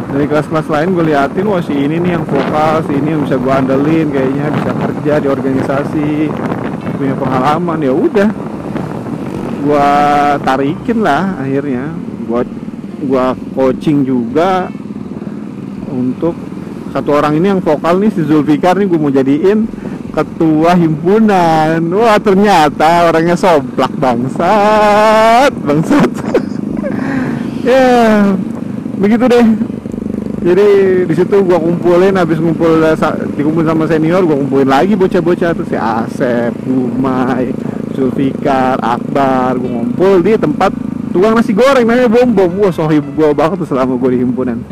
dari 0.10 0.26
kelas-kelas 0.26 0.68
lain 0.68 0.98
gue 0.98 1.06
liatin 1.14 1.46
wah 1.46 1.62
si 1.62 1.72
ini 1.72 2.02
nih 2.02 2.18
yang 2.18 2.26
vokal 2.26 2.82
si 2.90 2.98
ini 2.98 3.14
yang 3.14 3.22
bisa 3.24 3.38
gue 3.38 3.54
andelin 3.54 4.08
kayaknya 4.10 4.46
bisa 4.52 4.72
kerja 4.76 5.14
di 5.24 5.28
organisasi 5.30 6.10
punya 7.00 7.16
pengalaman. 7.16 7.80
Ya 7.80 7.94
udah 7.96 8.30
gue 9.64 9.90
tarikin 10.44 11.00
lah 11.00 11.40
akhirnya. 11.40 11.96
Gue 12.28 12.44
gua 13.00 13.32
coaching 13.56 14.04
juga 14.04 14.68
untuk 15.88 16.36
satu 16.92 17.16
orang 17.16 17.40
ini 17.40 17.48
yang 17.56 17.62
vokal 17.64 17.96
nih 18.02 18.12
si 18.12 18.28
Zulfikar 18.28 18.76
nih 18.76 18.92
gue 18.92 19.00
mau 19.00 19.08
jadiin 19.08 19.79
ketua 20.20 20.76
himpunan. 20.76 21.80
Wah 21.96 22.20
ternyata 22.20 23.08
orangnya 23.08 23.40
soblak 23.40 23.92
bangsat 23.96 25.52
bangsat. 25.64 26.12
Ya 27.60 28.24
begitu 28.96 29.28
deh. 29.28 29.48
Jadi 30.40 30.68
di 31.04 31.14
situ 31.14 31.44
gua 31.44 31.60
kumpulin 31.60 32.16
habis 32.16 32.40
ngumpul 32.40 32.80
dikumpul 33.36 33.68
sama 33.68 33.84
senior 33.84 34.24
gua 34.24 34.40
kumpulin 34.40 34.72
lagi 34.72 34.96
bocah-bocah 34.96 35.52
tuh 35.52 35.68
si 35.68 35.76
Asep, 35.76 36.56
Gumai, 36.64 37.52
Zulfikar, 37.92 38.80
Akbar 38.80 39.60
gua 39.60 39.84
ngumpul 39.84 40.24
di 40.24 40.40
tempat 40.40 40.72
tukang 41.12 41.36
nasi 41.36 41.52
goreng 41.52 41.84
namanya 41.84 42.08
bom 42.08 42.32
bom 42.32 42.52
wah 42.64 42.72
sohib 42.72 43.04
gua 43.14 43.36
banget 43.36 43.68
tuh 43.68 43.76
selama 43.76 44.00
gua 44.00 44.16
di 44.16 44.24
himpunan. 44.24 44.64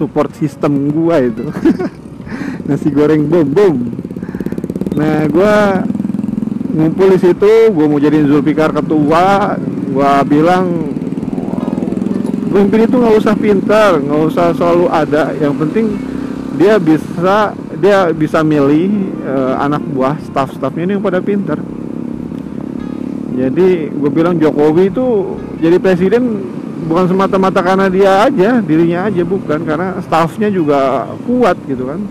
Support 0.00 0.32
sistem 0.40 0.88
gua 0.88 1.20
itu 1.20 1.52
nasi 2.68 2.88
goreng 2.92 3.26
bom 3.26 3.46
bom 3.46 3.76
nah 4.92 5.24
gua 5.28 5.82
ngumpul 6.72 7.12
di 7.12 7.18
situ 7.20 7.52
gua 7.72 7.84
mau 7.86 8.00
jadiin 8.00 8.28
Zulfikar 8.28 8.72
ketua. 8.72 9.56
Gua 9.92 10.24
bilang 10.24 10.88
pemimpin 12.48 12.88
itu 12.88 12.96
nggak 12.96 13.16
usah 13.20 13.34
pintar 13.36 14.00
nggak 14.00 14.20
usah 14.32 14.56
selalu 14.56 14.86
ada. 14.88 15.36
Yang 15.36 15.54
penting 15.60 15.86
dia 16.56 16.80
bisa 16.80 17.52
dia 17.76 18.08
bisa 18.14 18.40
milih 18.40 19.12
uh, 19.26 19.54
anak 19.60 19.84
buah 19.92 20.16
staff-staffnya 20.24 20.88
ini 20.88 20.92
yang 20.96 21.04
pada 21.04 21.20
pintar. 21.20 21.60
Jadi 23.32 23.88
gue 23.88 24.10
bilang 24.12 24.36
Jokowi 24.36 24.92
itu 24.92 25.40
jadi 25.56 25.80
presiden 25.80 26.44
bukan 26.92 27.08
semata-mata 27.08 27.64
karena 27.64 27.88
dia 27.88 28.28
aja 28.28 28.60
dirinya 28.60 29.08
aja 29.08 29.24
bukan. 29.24 29.64
Karena 29.64 29.96
staffnya 30.04 30.52
juga 30.52 31.08
kuat 31.24 31.56
gitu 31.64 31.88
kan. 31.88 32.04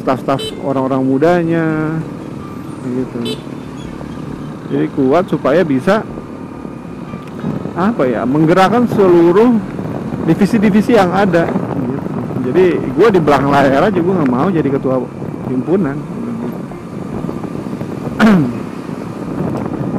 Staff-staff 0.00 0.56
orang-orang 0.64 1.04
mudanya 1.04 2.00
gitu. 2.88 3.36
Jadi 4.72 4.86
kuat 4.96 5.28
supaya 5.28 5.60
bisa 5.60 6.00
apa 7.76 8.08
ya 8.08 8.24
menggerakkan 8.24 8.88
seluruh 8.88 9.56
divisi-divisi 10.28 10.92
yang 10.92 11.08
ada 11.08 11.48
gitu. 11.48 12.08
jadi 12.52 12.64
gue 12.76 13.08
di 13.16 13.20
belakang 13.20 13.48
layar 13.48 13.88
aja 13.88 13.96
gue 13.96 14.12
nggak 14.12 14.28
mau 14.32 14.48
jadi 14.48 14.68
ketua 14.72 14.96
himpunan. 15.52 15.96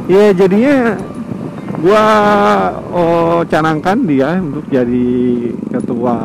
Ya 0.04 0.36
jadinya 0.36 1.00
gue 1.84 2.06
oh, 2.96 3.44
canangkan 3.44 4.08
dia 4.08 4.40
untuk 4.40 4.64
jadi 4.72 5.52
ketua 5.68 6.16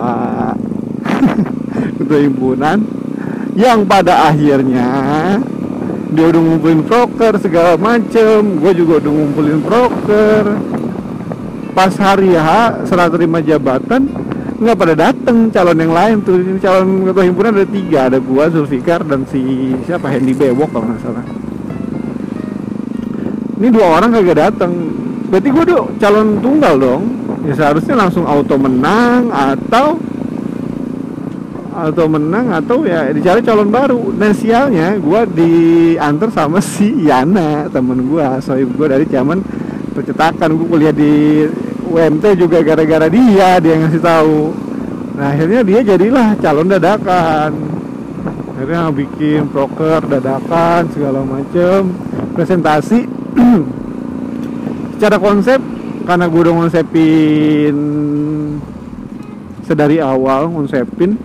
ketua 2.00 2.19
himpunan 2.24 2.80
yang 3.60 3.84
pada 3.84 4.32
akhirnya 4.32 4.88
dia 6.10 6.26
udah 6.26 6.41
ngumpulin 6.41 6.82
broker 6.88 7.38
segala 7.38 7.78
macem. 7.78 8.58
Gue 8.58 8.72
juga 8.74 9.04
udah 9.04 9.12
ngumpulin 9.13 9.60
broker 9.62 10.43
pas 11.76 11.93
hari 12.02 12.34
H 12.34 12.82
serah 12.89 13.12
terima 13.12 13.39
jabatan 13.39 14.10
nggak 14.60 14.76
pada 14.76 14.93
dateng 14.95 15.48
calon 15.52 15.80
yang 15.80 15.93
lain 15.93 16.15
tuh. 16.24 16.39
Calon 16.63 17.04
ketua 17.04 17.24
himpunan 17.28 17.52
ada 17.56 17.67
tiga 17.67 18.00
ada 18.08 18.19
gua 18.19 18.48
Zulfikar 18.48 19.04
dan 19.04 19.28
si 19.28 19.76
siapa 19.84 20.08
Hendy 20.08 20.32
Bewok 20.36 20.72
kalau 20.72 20.88
nggak 20.88 21.04
salah. 21.04 21.26
Ini 23.60 23.67
dua 23.76 24.00
orang 24.00 24.15
kagak 24.15 24.39
dateng 24.39 24.72
berarti 25.29 25.49
gua 25.53 25.63
tuh 25.63 25.83
calon 26.01 26.27
tunggal 26.41 26.75
dong. 26.75 27.03
Ya 27.47 27.53
seharusnya 27.55 27.95
langsung 27.95 28.27
auto 28.27 28.59
menang 28.59 29.31
atau 29.31 29.95
atau 31.79 32.05
menang 32.11 32.51
atau 32.51 32.83
ya 32.83 33.07
dicari 33.13 33.39
calon 33.39 33.71
baru. 33.71 34.11
Dan 34.11 34.35
sialnya 34.35 34.99
gue 34.99 35.21
diantar 35.31 36.29
sama 36.35 36.59
si 36.75 37.07
Yana 37.07 37.71
temen 37.71 38.09
gue 38.11 38.25
soalnya 38.43 38.67
gue 38.67 38.87
dari 38.89 39.05
zaman 39.07 39.39
percetakan. 39.95 40.49
Gue 40.59 40.67
kuliah 40.67 40.93
di 40.93 41.45
UMT 41.89 42.25
juga 42.37 42.59
gara-gara 42.61 43.07
dia 43.07 43.57
dia 43.63 43.75
ngasih 43.79 44.01
tahu. 44.03 44.37
Nah 45.15 45.35
akhirnya 45.35 45.61
dia 45.63 45.79
jadilah 45.95 46.35
calon 46.43 46.67
dadakan. 46.67 47.51
Akhirnya 48.59 48.91
bikin 48.91 49.47
proker 49.47 50.03
dadakan 50.03 50.91
segala 50.91 51.23
macem. 51.23 51.95
Presentasi 52.35 53.07
secara 54.99 55.15
konsep 55.15 55.63
karena 56.03 56.27
gue 56.27 56.41
udah 56.43 56.59
ngonsepin 56.59 57.75
sedari 59.63 60.03
awal 60.03 60.51
ngonsepin 60.51 61.15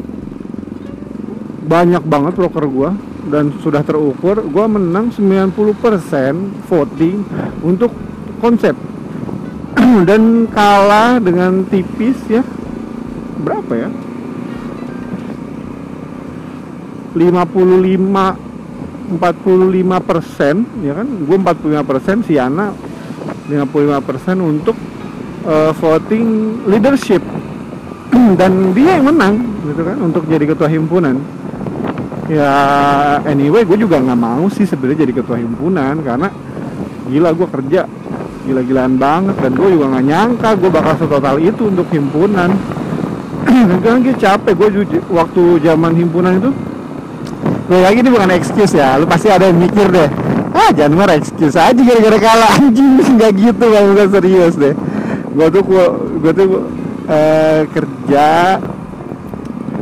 banyak 1.67 2.07
banget 2.07 2.39
proker 2.39 2.71
gue 2.71 2.91
dan 3.35 3.51
sudah 3.67 3.83
terukur 3.83 4.47
gue 4.47 4.67
menang 4.71 5.11
90% 5.11 5.59
voting 6.71 7.27
untuk 7.67 7.91
konsep. 8.39 8.79
Dan 10.09 10.47
kalah 10.55 11.19
dengan 11.19 11.67
tipis 11.67 12.15
ya 12.31 12.47
berapa 13.43 13.75
ya? 13.75 13.91
55 17.17 19.19
45 19.19 19.19
persen 20.05 20.69
ya 20.85 20.93
kan? 20.95 21.09
Gue 21.25 21.37
45 21.41 21.89
persen 21.89 22.21
si 22.23 22.37
Ana 22.37 22.84
55 23.49 24.09
persen 24.09 24.37
untuk 24.41 24.77
uh, 25.45 25.73
voting 25.77 26.27
leadership. 26.69 27.21
Dan 28.41 28.73
dia 28.73 28.97
yang 29.01 29.13
menang 29.13 29.35
gitu 29.65 29.81
kan 29.81 29.97
untuk 30.01 30.29
jadi 30.29 30.45
ketua 30.45 30.69
himpunan. 30.69 31.17
Ya 32.29 32.53
anyway 33.29 33.69
gue 33.69 33.77
juga 33.77 34.01
nggak 34.01 34.21
mau 34.21 34.49
sih 34.49 34.65
sebenarnya 34.65 35.05
jadi 35.05 35.13
ketua 35.21 35.37
himpunan 35.37 36.01
karena 36.01 36.33
gila 37.05 37.37
gue 37.37 37.49
kerja 37.53 37.85
gila-gilaan 38.49 38.97
banget 38.97 39.37
dan 39.41 39.53
gue 39.53 39.69
juga 39.77 39.93
nggak 39.93 40.05
nyangka 40.09 40.49
gue 40.57 40.71
bakal 40.73 40.95
setotal 41.01 41.37
itu 41.41 41.69
untuk 41.69 41.89
himpunan. 41.93 42.53
Kan 43.85 44.01
gue 44.01 44.17
capek 44.17 44.53
gue 44.57 44.69
waktu 45.13 45.43
zaman 45.61 45.93
himpunan 45.97 46.33
itu. 46.41 46.51
Gue 47.65 47.81
lagi 47.81 48.05
ini 48.05 48.13
bukan 48.13 48.33
excuse 48.33 48.77
ya 48.77 49.01
lu 49.01 49.09
pasti 49.09 49.33
ada 49.33 49.49
yang 49.49 49.57
mikir 49.57 49.89
deh 49.89 50.34
ah 50.55 50.71
jangan 50.71 50.95
marah 50.95 51.19
excuse 51.19 51.59
aja 51.59 51.75
gara-gara 51.75 52.19
kalah 52.23 52.55
anjing 52.63 53.19
nggak 53.19 53.33
gitu 53.35 53.65
kalau 53.69 53.87
bukan 53.93 54.09
serius 54.15 54.55
deh 54.55 54.75
gue 55.35 55.47
tuh 55.51 55.63
gue 56.23 56.33
tuh 56.33 56.49
uh, 57.11 57.61
kerja 57.75 58.59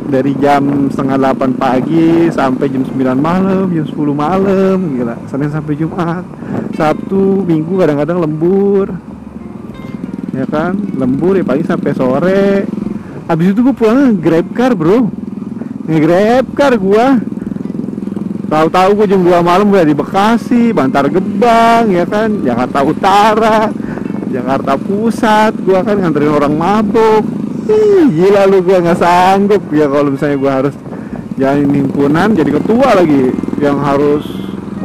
dari 0.03 0.35
jam 0.37 0.91
setengah 0.93 1.17
8 1.33 1.57
pagi 1.57 2.29
sampai 2.29 2.69
jam 2.69 2.85
9 2.85 3.17
malam, 3.17 3.65
jam 3.71 3.85
10 3.87 3.97
malam, 4.13 4.77
gila. 4.93 5.15
Senin 5.25 5.49
sampai 5.49 5.73
Jumat, 5.73 6.21
Sabtu, 6.77 7.41
Minggu 7.47 7.81
kadang-kadang 7.81 8.21
lembur. 8.21 8.93
Ya 10.33 10.45
kan, 10.45 10.77
lembur 10.97 11.33
ya 11.33 11.41
pagi 11.41 11.65
sampai 11.65 11.97
sore. 11.97 12.67
Habis 13.25 13.57
itu 13.57 13.65
gue 13.65 13.73
pulang 13.73 14.13
grab 14.21 14.45
car, 14.53 14.77
Bro. 14.77 15.09
Nge-grab 15.89 16.45
car 16.53 16.73
gua. 16.77 17.17
Tahu-tahu 18.53 18.89
gue 19.01 19.07
jam 19.09 19.21
2 19.25 19.41
malam 19.41 19.65
gue 19.73 19.81
di 19.81 19.97
Bekasi, 19.97 20.69
Bantar 20.77 21.09
Gebang, 21.09 21.89
ya 21.89 22.05
kan, 22.05 22.29
Jakarta 22.45 22.85
Utara, 22.85 23.73
Jakarta 24.29 24.77
Pusat, 24.77 25.57
gua 25.65 25.81
kan 25.81 25.97
nganterin 25.97 26.37
orang 26.37 26.53
mabuk. 26.53 27.25
Ih, 27.65 28.13
gila 28.13 28.45
lu 28.45 28.61
gue 28.61 28.77
nggak 28.77 29.01
sanggup. 29.01 29.61
Ya 29.73 29.89
kalau 29.89 30.13
misalnya 30.13 30.37
gue 30.37 30.51
harus 30.53 30.75
jalan 31.33 31.65
himpunan 31.65 32.29
jadi 32.37 32.61
ketua 32.61 32.93
lagi 32.93 33.33
yang 33.57 33.81
harus 33.81 34.21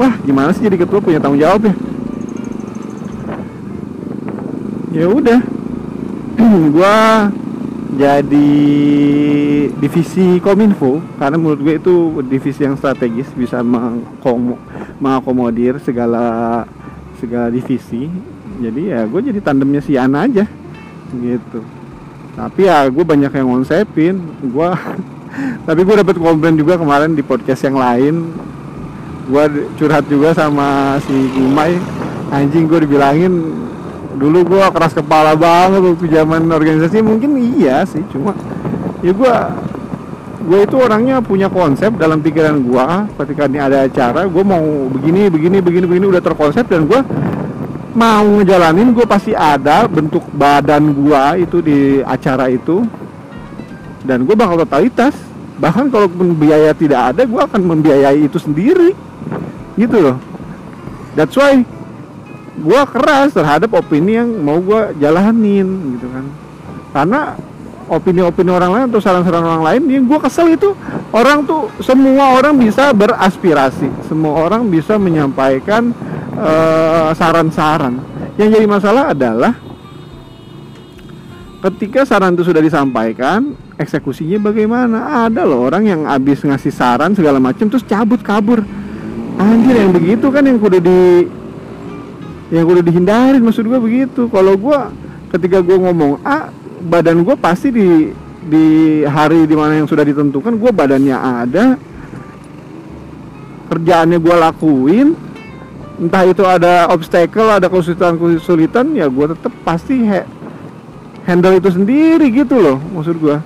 wah 0.01 0.17
gimana 0.25 0.57
sih 0.57 0.65
jadi 0.65 0.81
ketua 0.81 1.05
punya 1.05 1.21
tanggung 1.21 1.45
jawab 1.45 1.69
ya? 1.69 1.75
Ya 4.97 5.07
udah. 5.13 5.41
Gue 6.73 6.97
jadi 7.99 8.51
divisi 9.75 10.39
kominfo 10.39 11.03
karena 11.19 11.35
menurut 11.35 11.61
gue 11.67 11.75
itu 11.83 11.95
divisi 12.31 12.63
yang 12.63 12.79
strategis 12.79 13.27
bisa 13.35 13.59
mengkomo- 13.59 14.63
mengakomodir 15.03 15.83
segala 15.83 16.63
segala 17.19 17.51
divisi. 17.51 18.07
Jadi 18.63 18.95
ya 18.95 19.03
gue 19.03 19.19
jadi 19.19 19.43
tandemnya 19.43 19.83
si 19.83 19.99
Ana 19.99 20.31
aja 20.31 20.47
gitu. 21.11 21.61
Tapi 22.39 22.71
ya 22.71 22.87
gue 22.87 23.03
banyak 23.03 23.35
yang 23.35 23.51
ngonsepin 23.51 24.15
gue 24.47 24.69
tapi 25.67 25.81
gue 25.83 25.95
dapet 25.99 26.23
komplain 26.23 26.55
juga 26.55 26.79
kemarin 26.79 27.19
di 27.19 27.27
podcast 27.27 27.67
yang 27.67 27.83
lain. 27.83 28.31
Gue 29.27 29.45
curhat 29.75 30.07
juga 30.07 30.39
sama 30.39 31.03
si 31.03 31.19
Gumai. 31.35 31.75
Anjing 32.31 32.71
gue 32.71 32.87
dibilangin 32.87 33.35
dulu 34.17 34.57
gue 34.57 34.65
keras 34.73 34.97
kepala 34.97 35.37
banget 35.37 35.85
waktu 35.85 36.07
zaman 36.09 36.49
organisasi 36.49 37.05
mungkin 37.05 37.37
iya 37.61 37.85
sih 37.85 38.01
cuma 38.09 38.33
ya 39.05 39.13
gue 39.13 39.35
gue 40.49 40.59
itu 40.65 40.77
orangnya 40.81 41.21
punya 41.21 41.53
konsep 41.53 41.93
dalam 42.01 42.25
pikiran 42.25 42.57
gue 42.63 42.87
ketika 43.21 43.45
ini 43.51 43.59
ada 43.61 43.85
acara 43.85 44.25
gue 44.25 44.45
mau 44.47 44.89
begini 44.89 45.29
begini 45.29 45.61
begini 45.61 45.85
begini 45.85 46.07
udah 46.09 46.23
terkonsep 46.25 46.65
dan 46.71 46.89
gue 46.89 47.01
mau 47.99 48.23
ngejalanin 48.23 48.95
gue 48.95 49.07
pasti 49.11 49.35
ada 49.35 49.91
bentuk 49.91 50.23
badan 50.31 50.95
gue 50.95 51.23
itu 51.43 51.59
di 51.59 51.79
acara 52.07 52.47
itu. 52.47 52.87
Dan 54.07 54.23
gue 54.23 54.39
bakal 54.39 54.63
totalitas. 54.63 55.19
Bahkan 55.59 55.91
kalau 55.91 56.07
biaya 56.39 56.71
tidak 56.79 57.15
ada 57.15 57.27
gue 57.27 57.41
akan 57.43 57.61
membiayai 57.67 58.31
itu 58.31 58.39
sendiri. 58.39 58.95
Gitu 59.75 59.97
loh. 59.99 60.17
That's 61.19 61.35
why 61.35 61.67
gue 62.59 62.83
keras 62.91 63.33
terhadap 63.35 63.71
opini 63.75 64.19
yang 64.19 64.29
mau 64.43 64.59
gue 64.59 64.99
jalanin 64.99 65.97
gitu 65.97 66.07
kan. 66.11 66.25
Karena 66.93 67.21
opini-opini 67.89 68.53
orang 68.53 68.71
lain 68.71 68.85
atau 68.93 69.01
saran-saran 69.01 69.43
orang 69.43 69.65
lain 69.65 69.83
yang 69.89 70.05
gue 70.05 70.19
kesel 70.21 70.53
itu 70.53 70.77
orang 71.11 71.43
tuh 71.49 71.73
semua 71.81 72.37
orang 72.37 72.55
bisa 72.59 72.93
beraspirasi. 72.93 73.89
Semua 74.07 74.45
orang 74.45 74.69
bisa 74.69 75.01
menyampaikan 75.01 75.91
eh, 76.37 77.11
saran-saran. 77.17 77.99
Yang 78.37 78.49
jadi 78.61 78.67
masalah 78.69 79.05
adalah 79.17 79.53
ketika 81.59 82.07
saran 82.07 82.39
itu 82.39 82.47
sudah 82.47 82.63
disampaikan 82.63 83.57
eksekusinya 83.79 84.39
bagaimana? 84.39 85.27
Ada 85.27 85.43
loh 85.43 85.67
orang 85.67 85.87
yang 85.87 86.01
habis 86.07 86.45
ngasih 86.47 86.71
saran 86.71 87.15
segala 87.19 87.43
macam 87.43 87.67
terus 87.67 87.83
cabut 87.83 88.23
kabur. 88.23 88.63
Anjir 89.39 89.75
yang 89.75 89.95
begitu 89.95 90.35
kan 90.35 90.43
yang 90.43 90.59
kudu 90.59 90.83
di 90.83 90.99
yang 92.49 92.65
udah 92.65 92.85
dihindarin 92.85 93.43
maksud 93.45 93.65
gue 93.69 93.81
begitu. 93.81 94.29
Kalau 94.29 94.55
gue 94.57 94.79
ketika 95.37 95.61
gue 95.61 95.77
ngomong 95.77 96.23
A 96.25 96.49
badan 96.83 97.27
gue 97.27 97.37
pasti 97.37 97.69
di 97.75 97.89
di 98.49 98.67
hari 99.05 99.45
di 99.45 99.53
mana 99.53 99.77
yang 99.77 99.89
sudah 99.91 100.07
ditentukan 100.07 100.57
gue 100.57 100.71
badannya 100.73 101.17
ada 101.17 101.77
kerjaannya 103.69 104.17
gue 104.17 104.35
lakuin 104.41 105.09
entah 105.99 106.25
itu 106.25 106.47
ada 106.47 106.89
obstacle 106.89 107.51
ada 107.51 107.69
kesulitan 107.69 108.17
kesulitan 108.17 108.87
ya 108.97 109.11
gue 109.11 109.37
tetap 109.37 109.53
pasti 109.67 110.07
he, 110.07 110.25
handle 111.29 111.59
itu 111.59 111.69
sendiri 111.75 112.33
gitu 112.33 112.57
loh 112.57 112.79
maksud 112.95 113.21
gue 113.21 113.37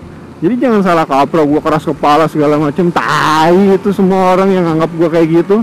jadi 0.42 0.58
jangan 0.58 0.82
salah 0.82 1.06
kaprah 1.06 1.46
gue 1.46 1.60
keras 1.62 1.86
kepala 1.86 2.26
segala 2.26 2.58
macam 2.58 2.90
tai 2.90 3.78
itu 3.78 3.94
semua 3.94 4.34
orang 4.34 4.50
yang 4.50 4.66
anggap 4.74 4.90
gue 4.90 5.06
kayak 5.06 5.28
gitu. 5.30 5.62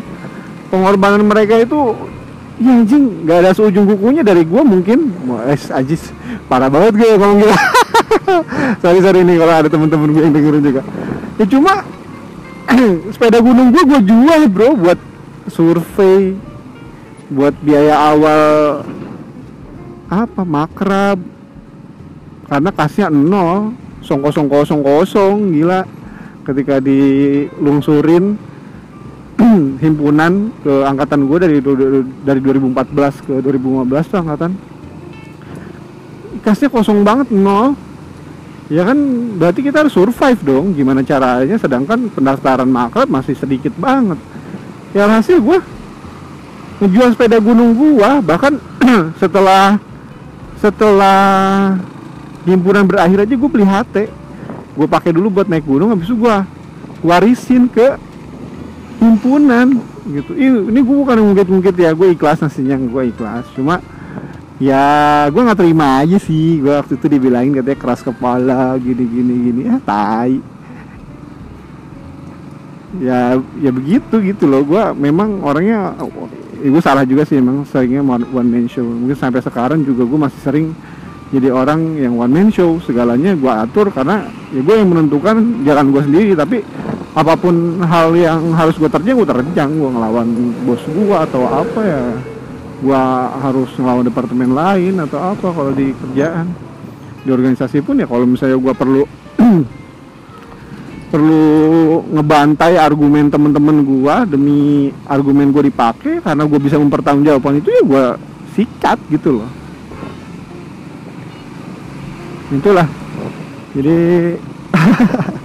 Pengorbanan 0.72 1.20
mereka 1.28 1.60
itu 1.60 2.00
ya 2.60 2.72
anjing 2.76 3.24
nggak 3.24 3.38
ada 3.40 3.52
seujung 3.56 3.88
kukunya 3.88 4.22
dari 4.22 4.44
gue 4.44 4.62
mungkin. 4.62 5.16
Es 5.48 5.72
ajis. 5.72 6.12
Parah 6.52 6.68
banget 6.68 7.00
gue 7.00 7.08
ngomong 7.16 7.40
gitu 7.44 7.56
sorry 8.82 9.00
sorry 9.02 9.22
nih 9.26 9.36
kalau 9.42 9.54
ada 9.54 9.70
temen-temen 9.70 10.10
gue 10.14 10.24
yang 10.24 10.34
dengerin 10.34 10.64
juga. 10.64 10.82
Ya 11.40 11.46
cuma 11.48 11.74
sepeda 13.14 13.40
gunung 13.42 13.74
gue 13.74 13.84
gue 13.86 14.02
jual 14.06 14.42
bro 14.52 14.78
buat 14.78 15.00
survei 15.50 16.38
buat 17.30 17.54
biaya 17.62 17.96
awal 18.14 18.42
apa 20.10 20.42
makrab. 20.42 21.20
Karena 22.50 22.70
kasnya 22.74 23.14
nol 23.14 23.78
song 24.02 24.26
kosong 24.26 24.50
kosong 24.50 24.82
kosong 24.82 25.54
gila. 25.54 25.86
Ketika 26.46 26.82
dilungsurin 26.82 28.42
himpunan 29.84 30.52
ke 30.60 30.74
angkatan 30.84 31.26
gue 31.26 31.38
dari 31.40 31.58
dari 32.24 32.40
2014 32.44 33.26
ke 33.26 33.34
2015 33.40 34.12
tuh 34.12 34.20
angkatan. 34.20 34.52
Kasnya 36.44 36.70
kosong 36.72 37.02
banget 37.08 37.32
nol. 37.32 37.76
Ya 38.70 38.86
kan 38.86 39.00
berarti 39.42 39.66
kita 39.66 39.82
harus 39.82 39.98
survive 39.98 40.38
dong 40.46 40.78
gimana 40.78 41.02
caranya 41.02 41.58
sedangkan 41.58 42.06
pendaftaran 42.14 42.70
makrab 42.70 43.10
masih 43.10 43.34
sedikit 43.34 43.74
banget. 43.80 44.22
Ya 44.94 45.10
hasil 45.10 45.42
gue 45.42 45.58
ngejual 46.80 47.18
sepeda 47.18 47.42
gunung 47.42 47.76
gua 47.76 48.24
bahkan 48.24 48.62
setelah 49.22 49.82
setelah 50.60 51.76
himpunan 52.48 52.88
berakhir 52.88 53.28
aja 53.28 53.34
gue 53.36 53.50
beli 53.52 53.68
HT 53.68 53.96
gue 54.80 54.88
pakai 54.88 55.12
dulu 55.12 55.28
buat 55.40 55.48
naik 55.52 55.68
gunung 55.68 55.92
habis 55.92 56.08
itu 56.08 56.16
gue 56.16 56.36
warisin 57.04 57.68
ke 57.68 58.00
himpunan 59.00 59.80
gitu. 60.12 60.32
Ih, 60.36 60.68
ini 60.68 60.80
gue 60.84 60.96
bukan 60.96 61.18
ngungkit-ngungkit 61.18 61.76
ya 61.80 61.96
gue 61.96 62.08
ikhlas 62.14 62.44
nasinya 62.44 62.76
gue 62.76 63.04
ikhlas. 63.10 63.48
Cuma 63.56 63.80
ya 64.60 64.84
gue 65.32 65.42
nggak 65.42 65.60
terima 65.60 66.04
aja 66.04 66.20
sih. 66.20 66.60
Gue 66.60 66.76
waktu 66.76 67.00
itu 67.00 67.08
dibilangin 67.08 67.56
katanya 67.56 67.80
keras 67.80 68.04
kepala 68.04 68.76
gini 68.78 69.04
gini 69.08 69.34
gini. 69.50 69.62
Ah 69.72 69.82
tai. 69.82 70.44
Ya 73.00 73.40
ya 73.64 73.72
begitu 73.72 74.20
gitu 74.20 74.44
loh. 74.46 74.62
Gue 74.68 74.84
memang 75.00 75.40
orangnya 75.48 75.96
ya 76.60 76.68
gue 76.68 76.84
salah 76.84 77.08
juga 77.08 77.24
sih 77.24 77.40
emang 77.40 77.64
seringnya 77.64 78.04
one 78.04 78.50
man 78.50 78.68
show. 78.68 78.84
Mungkin 78.84 79.16
sampai 79.16 79.40
sekarang 79.40 79.88
juga 79.88 80.04
gue 80.04 80.20
masih 80.20 80.42
sering 80.44 80.68
jadi 81.30 81.54
orang 81.54 81.96
yang 81.96 82.20
one 82.20 82.34
man 82.34 82.50
show. 82.52 82.82
Segalanya 82.84 83.32
gue 83.38 83.52
atur 83.54 83.94
karena 83.96 84.28
ya 84.52 84.60
gue 84.60 84.76
yang 84.76 84.90
menentukan 84.92 85.64
jalan 85.64 85.86
gue 85.94 86.02
sendiri. 86.04 86.32
Tapi 86.36 86.58
apa 87.18 87.34
pun 87.34 87.82
hal 87.82 88.14
yang 88.14 88.54
harus 88.54 88.78
gue 88.78 88.90
terjang 88.90 89.18
gue 89.18 89.30
terjang. 89.30 89.70
Gue 89.74 89.90
ngelawan 89.90 90.28
bos 90.66 90.82
gue 90.86 91.18
atau 91.18 91.42
apa 91.50 91.82
ya. 91.82 92.04
Gue 92.80 93.02
harus 93.44 93.70
ngelawan 93.76 94.06
departemen 94.06 94.52
lain 94.54 94.94
atau 95.02 95.18
apa 95.18 95.48
kalau 95.50 95.72
di 95.74 95.92
kerjaan. 95.94 96.54
Di 97.26 97.30
organisasi 97.34 97.82
pun 97.82 98.00
ya 98.00 98.06
kalau 98.06 98.30
misalnya 98.30 98.58
gue 98.62 98.74
perlu 98.78 99.04
perlu 101.10 101.46
ngebantai 102.06 102.78
argumen 102.78 103.34
temen-temen 103.34 103.82
gua 103.82 104.30
demi 104.30 104.94
argumen 105.10 105.50
gue 105.50 105.74
dipakai 105.74 106.22
karena 106.22 106.46
gue 106.46 106.60
bisa 106.62 106.78
mempertanggungjawabkan 106.78 107.58
itu 107.58 107.70
ya 107.74 107.82
gue 107.82 108.06
sikat 108.54 109.02
gitu 109.10 109.42
loh. 109.42 109.50
Itulah. 112.54 112.88
Jadi 113.74 113.98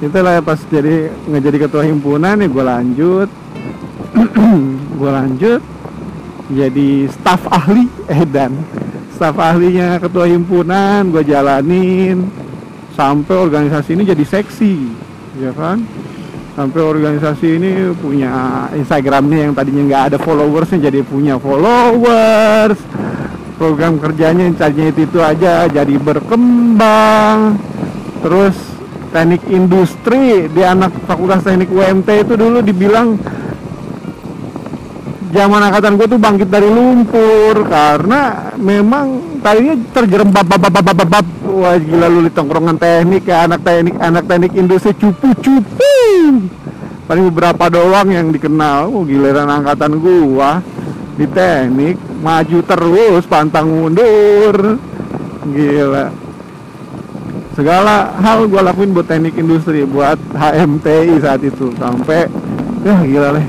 itulah 0.00 0.40
ya 0.40 0.42
pas 0.42 0.60
jadi 0.68 1.12
nggak 1.28 1.42
jadi 1.44 1.58
ketua 1.68 1.82
himpunan 1.84 2.40
ya 2.40 2.48
gue 2.48 2.64
lanjut. 2.64 3.28
Gue 5.00 5.08
lanjut 5.08 5.62
jadi 6.50 7.06
staf 7.08 7.46
ahli 7.46 7.86
edan. 8.10 8.58
Staf 9.14 9.38
ahlinya 9.38 10.02
ketua 10.02 10.26
himpunan 10.26 11.08
gue 11.14 11.22
jalanin. 11.22 12.26
Sampai 12.98 13.32
organisasi 13.38 13.96
ini 13.96 14.02
jadi 14.04 14.24
seksi 14.26 14.74
ya 15.38 15.54
kan? 15.54 15.80
Sampai 16.58 16.82
organisasi 16.82 17.46
ini 17.56 17.70
punya 17.96 18.66
Instagramnya 18.74 19.48
yang 19.48 19.52
tadinya 19.54 19.82
nggak 19.86 20.04
ada 20.12 20.18
followersnya 20.18 20.90
jadi 20.90 21.00
punya 21.06 21.38
followers. 21.38 22.76
Program 23.56 24.00
kerjanya 24.00 24.48
yang 24.48 24.56
tadinya 24.56 24.88
itu, 24.90 25.04
itu 25.06 25.18
aja 25.20 25.68
jadi 25.70 25.94
berkembang. 26.00 27.60
Terus 28.24 28.56
teknik 29.10 29.42
industri 29.50 30.46
di 30.50 30.62
anak 30.62 30.94
fakultas 31.04 31.42
teknik 31.42 31.70
UMT 31.70 32.08
itu 32.26 32.34
dulu 32.38 32.58
dibilang 32.62 33.18
zaman 35.30 35.60
angkatan 35.70 35.94
gue 35.94 36.06
tuh 36.10 36.18
bangkit 36.18 36.48
dari 36.50 36.66
lumpur 36.66 37.66
karena 37.70 38.50
memang 38.58 39.38
tadinya 39.42 39.78
terjerembab 39.94 40.42
bab 40.42 40.58
bab 40.58 40.82
bab 40.82 41.06
bab 41.06 41.26
wah 41.46 41.78
gila 41.78 42.06
lu 42.10 42.26
di 42.26 42.32
tongkrongan 42.34 42.78
teknik 42.78 43.26
ya 43.26 43.46
anak 43.46 43.62
teknik 43.62 43.94
anak 43.98 44.24
teknik 44.26 44.52
industri 44.58 44.90
cupu 44.98 45.30
cupu 45.38 45.90
paling 47.10 47.26
beberapa 47.34 47.66
doang 47.66 48.06
yang 48.14 48.30
dikenal. 48.30 48.86
Oh 48.86 49.02
giliran 49.02 49.50
angkatan 49.50 49.98
gua 49.98 50.62
di 51.18 51.26
teknik 51.26 51.98
maju 52.22 52.58
terus 52.62 53.26
pantang 53.26 53.66
mundur. 53.66 54.78
Gila 55.50 56.29
segala 57.60 58.16
hal 58.24 58.48
gue 58.48 58.56
lakuin 58.56 58.96
buat 58.96 59.04
teknik 59.04 59.36
industri 59.36 59.84
buat 59.84 60.16
HMTI 60.32 61.20
saat 61.20 61.44
itu. 61.44 61.68
Sampai 61.76 62.24
ya 62.80 62.96
gila 63.04 63.36
deh 63.36 63.46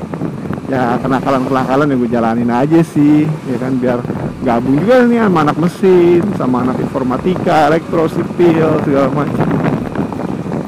ya 0.68 1.00
kenakalan-kenakalan 1.00 1.88
yang 1.88 2.00
gue 2.04 2.12
jalanin 2.12 2.52
aja 2.52 2.80
sih 2.84 3.28
ya 3.48 3.56
kan 3.60 3.76
biar 3.80 4.00
gabung 4.44 4.80
juga 4.80 5.04
nih 5.08 5.20
sama 5.24 5.40
anak 5.48 5.58
mesin 5.60 6.24
sama 6.36 6.64
anak 6.64 6.80
informatika 6.84 7.72
elektro 7.72 8.12
sipil 8.12 8.84
segala 8.84 9.08
macam. 9.16 9.48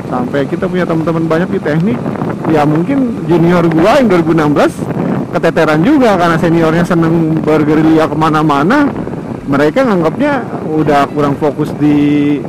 Sampai 0.08 0.48
kita 0.48 0.72
punya 0.72 0.88
teman-teman 0.88 1.28
banyak 1.28 1.50
di 1.52 1.60
teknik 1.60 2.00
ya 2.48 2.64
mungkin 2.64 3.28
junior 3.28 3.68
gua 3.68 4.00
yang 4.00 4.08
2016 4.08 5.36
keteteran 5.36 5.84
juga 5.84 6.16
karena 6.16 6.38
seniornya 6.40 6.86
seneng 6.88 7.44
bergerilya 7.44 8.08
ke 8.08 8.16
mana-mana 8.16 8.88
mereka 9.44 9.84
nganggapnya 9.84 10.64
udah 10.72 11.12
kurang 11.12 11.36
fokus 11.36 11.68
di 11.76 12.40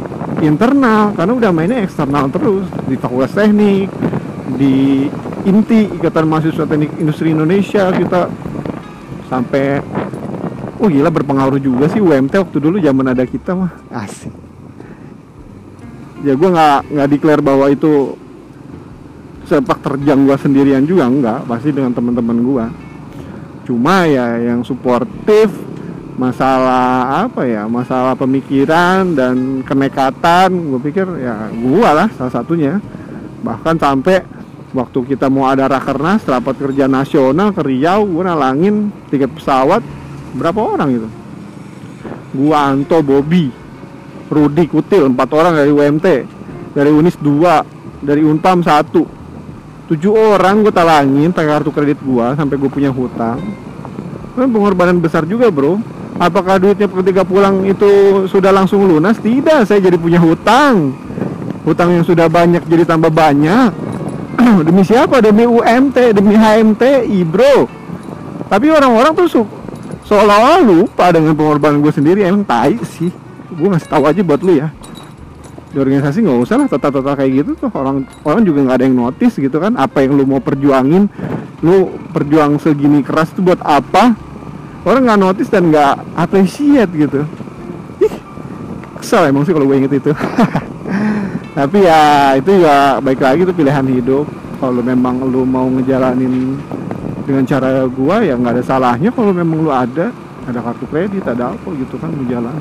internal 0.44 1.16
karena 1.16 1.32
udah 1.32 1.50
mainnya 1.50 1.80
eksternal 1.82 2.28
terus. 2.28 2.68
Di 2.86 2.94
fakultas 3.00 3.32
teknik 3.32 3.88
di 4.54 5.08
inti 5.48 5.88
ikatan 5.88 6.28
mahasiswa 6.28 6.64
teknik 6.68 6.94
industri 7.00 7.32
Indonesia 7.32 7.88
kita 7.92 8.28
sampai 9.32 9.80
oh 10.78 10.88
gila 10.88 11.08
berpengaruh 11.08 11.60
juga 11.60 11.88
sih 11.88 12.00
UMT 12.00 12.32
waktu 12.36 12.58
dulu 12.60 12.76
zaman 12.78 13.12
ada 13.12 13.24
kita 13.24 13.56
mah. 13.56 13.72
Asik. 13.90 14.32
Ya 16.24 16.32
gue 16.32 16.48
nggak 16.48 16.78
nggak 16.92 17.08
declare 17.08 17.42
bahwa 17.44 17.68
itu 17.68 18.16
sepak 19.44 19.84
terjang 19.84 20.24
gue 20.24 20.36
sendirian 20.40 20.84
juga 20.88 21.04
enggak 21.04 21.44
pasti 21.44 21.68
dengan 21.68 21.92
teman-teman 21.92 22.38
gue 22.40 22.66
cuma 23.64 24.04
ya 24.04 24.40
yang 24.40 24.60
suportif 24.60 25.48
masalah 26.14 27.26
apa 27.26 27.42
ya 27.42 27.66
masalah 27.66 28.14
pemikiran 28.14 29.18
dan 29.18 29.66
kenekatan 29.66 30.54
gue 30.70 30.80
pikir 30.90 31.06
ya 31.18 31.50
gue 31.50 31.88
lah 31.88 32.08
salah 32.14 32.32
satunya. 32.32 32.78
Bahkan 33.44 33.76
sampai 33.76 34.24
waktu 34.74 34.98
kita 35.14 35.30
mau 35.30 35.50
ada 35.50 35.70
rakernas 35.70 36.26
rapat 36.26 36.58
kerja 36.58 36.90
nasional 36.90 37.54
ke 37.54 37.62
Riau 37.62 38.06
gue 38.06 38.22
nalangin 38.26 38.94
tiket 39.10 39.30
pesawat 39.34 39.82
berapa 40.34 40.58
orang 40.58 40.90
itu? 41.02 41.08
Gua 42.34 42.74
Anto 42.74 42.98
Bobby 42.98 43.46
Rudi 44.26 44.64
Kutil 44.66 45.06
empat 45.06 45.30
orang 45.30 45.54
dari 45.54 45.70
UMT 45.70 46.06
dari 46.74 46.90
Unis 46.90 47.14
dua 47.22 47.62
dari 48.02 48.26
Unpam 48.26 48.62
satu. 48.66 49.06
Tujuh 49.84 50.10
orang 50.10 50.64
gue 50.64 50.72
talangin 50.74 51.30
kartu 51.30 51.70
kredit 51.70 52.00
gua 52.02 52.34
sampai 52.34 52.58
gue 52.58 52.70
punya 52.72 52.90
hutang. 52.90 53.38
Kan 54.34 54.50
pengorbanan 54.50 54.98
besar 54.98 55.22
juga 55.28 55.46
bro 55.52 55.78
apakah 56.18 56.62
duitnya 56.62 56.86
ketika 56.86 57.22
pulang 57.26 57.66
itu 57.66 58.24
sudah 58.30 58.54
langsung 58.54 58.86
lunas? 58.86 59.18
Tidak 59.18 59.66
saya 59.66 59.80
jadi 59.82 59.98
punya 59.98 60.22
hutang. 60.22 60.94
Hutang 61.64 61.96
yang 61.96 62.04
sudah 62.04 62.28
banyak 62.28 62.62
jadi 62.68 62.84
tambah 62.84 63.10
banyak. 63.10 63.72
Demi 64.66 64.82
siapa? 64.84 65.22
Demi 65.24 65.48
UMT 65.48 66.12
demi 66.12 66.34
HMTI 66.36 67.18
bro. 67.24 67.66
Tapi 68.50 68.66
orang-orang 68.68 69.16
tuh 69.16 69.46
seolah-olah 70.04 70.60
lupa 70.60 71.08
dengan 71.14 71.32
pengorbanan 71.32 71.80
gue 71.80 71.92
sendiri. 71.94 72.20
Emang 72.26 72.44
tai 72.44 72.76
sih. 72.84 73.10
Gue 73.54 73.70
ngasih 73.70 73.88
tahu 73.88 74.04
aja 74.04 74.20
buat 74.20 74.42
lu 74.44 74.58
ya. 74.60 74.68
Di 75.74 75.82
organisasi 75.82 76.22
nggak 76.22 76.38
usah 76.38 76.56
lah 76.60 76.66
tata-tata 76.70 77.18
kayak 77.18 77.30
gitu 77.42 77.50
tuh. 77.66 77.70
Orang 77.72 78.04
orang 78.22 78.42
juga 78.44 78.62
nggak 78.68 78.76
ada 78.78 78.84
yang 78.84 78.96
notice 78.98 79.40
gitu 79.40 79.56
kan. 79.56 79.74
Apa 79.80 80.04
yang 80.04 80.20
lu 80.20 80.28
mau 80.28 80.42
perjuangin? 80.42 81.08
Lu 81.64 81.96
perjuang 82.12 82.60
segini 82.60 83.00
keras 83.00 83.32
tuh 83.32 83.40
buat 83.40 83.62
apa 83.64 84.33
orang 84.84 85.02
nggak 85.08 85.20
notice 85.20 85.50
dan 85.50 85.72
nggak 85.72 85.94
appreciate 86.14 86.92
gitu. 86.92 87.24
Ih 88.04 88.14
kesel 89.00 89.32
emang 89.32 89.48
sih 89.48 89.56
kalau 89.56 89.68
gue 89.68 89.76
inget 89.80 89.92
itu. 89.96 90.12
Tapi 91.58 91.86
ya 91.86 92.34
itu 92.34 92.50
ya 92.66 92.98
baik 92.98 93.22
lagi 93.22 93.46
tuh 93.46 93.54
pilihan 93.54 93.86
hidup. 93.86 94.26
Kalau 94.58 94.82
memang 94.82 95.22
lu 95.22 95.46
mau 95.46 95.66
ngejalanin 95.70 96.58
dengan 97.24 97.44
cara 97.46 97.86
gua 97.86 98.26
ya 98.26 98.34
nggak 98.34 98.60
ada 98.60 98.64
salahnya 98.64 99.10
kalau 99.14 99.30
memang 99.30 99.62
lu 99.62 99.70
ada. 99.70 100.10
Ada 100.44 100.60
kartu 100.60 100.84
kredit 100.92 101.24
ada 101.24 101.56
apa 101.56 101.68
gitu 101.78 101.96
kan 101.96 102.12
lu 102.12 102.26
jalan. 102.28 102.52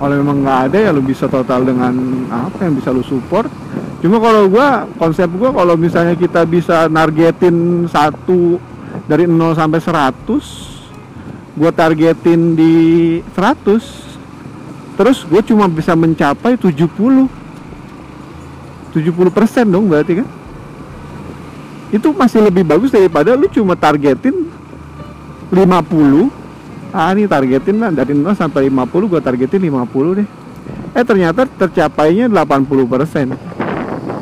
Kalau 0.00 0.14
memang 0.16 0.42
nggak 0.42 0.58
ada 0.72 0.78
ya 0.80 0.90
lu 0.96 1.04
bisa 1.04 1.28
total 1.28 1.60
dengan 1.62 1.92
apa 2.32 2.64
yang 2.64 2.74
bisa 2.74 2.88
lu 2.88 3.04
support. 3.04 3.52
Cuma 4.00 4.16
kalau 4.16 4.48
gua 4.48 4.88
konsep 4.96 5.28
gua 5.36 5.52
kalau 5.52 5.76
misalnya 5.76 6.16
kita 6.16 6.48
bisa 6.48 6.88
nargetin 6.88 7.84
satu 7.84 8.56
dari 9.10 9.26
0 9.26 9.58
sampai 9.58 9.82
100 9.82 11.58
gua 11.58 11.74
targetin 11.74 12.54
di 12.54 12.74
100 13.34 14.94
terus 14.94 15.26
gue 15.26 15.42
cuma 15.50 15.66
bisa 15.66 15.98
mencapai 15.98 16.54
70 16.54 17.26
70 18.94 19.34
persen 19.34 19.66
dong 19.66 19.90
berarti 19.90 20.22
kan? 20.22 20.28
Itu 21.90 22.14
masih 22.14 22.46
lebih 22.46 22.62
bagus 22.62 22.94
daripada 22.94 23.34
lu 23.34 23.50
cuma 23.50 23.74
targetin 23.74 24.46
50 25.50 26.94
ah 26.94 27.10
ini 27.10 27.26
targetin 27.26 27.82
lah. 27.82 27.90
Dari 27.90 28.14
0 28.14 28.30
sampai 28.34 28.70
50 28.70 29.10
gue 29.10 29.20
targetin 29.22 29.62
50 29.62 30.18
deh. 30.22 30.28
Eh 30.94 31.04
ternyata 31.06 31.46
tercapainya 31.46 32.30
80 32.30 32.86
persen. 32.86 33.26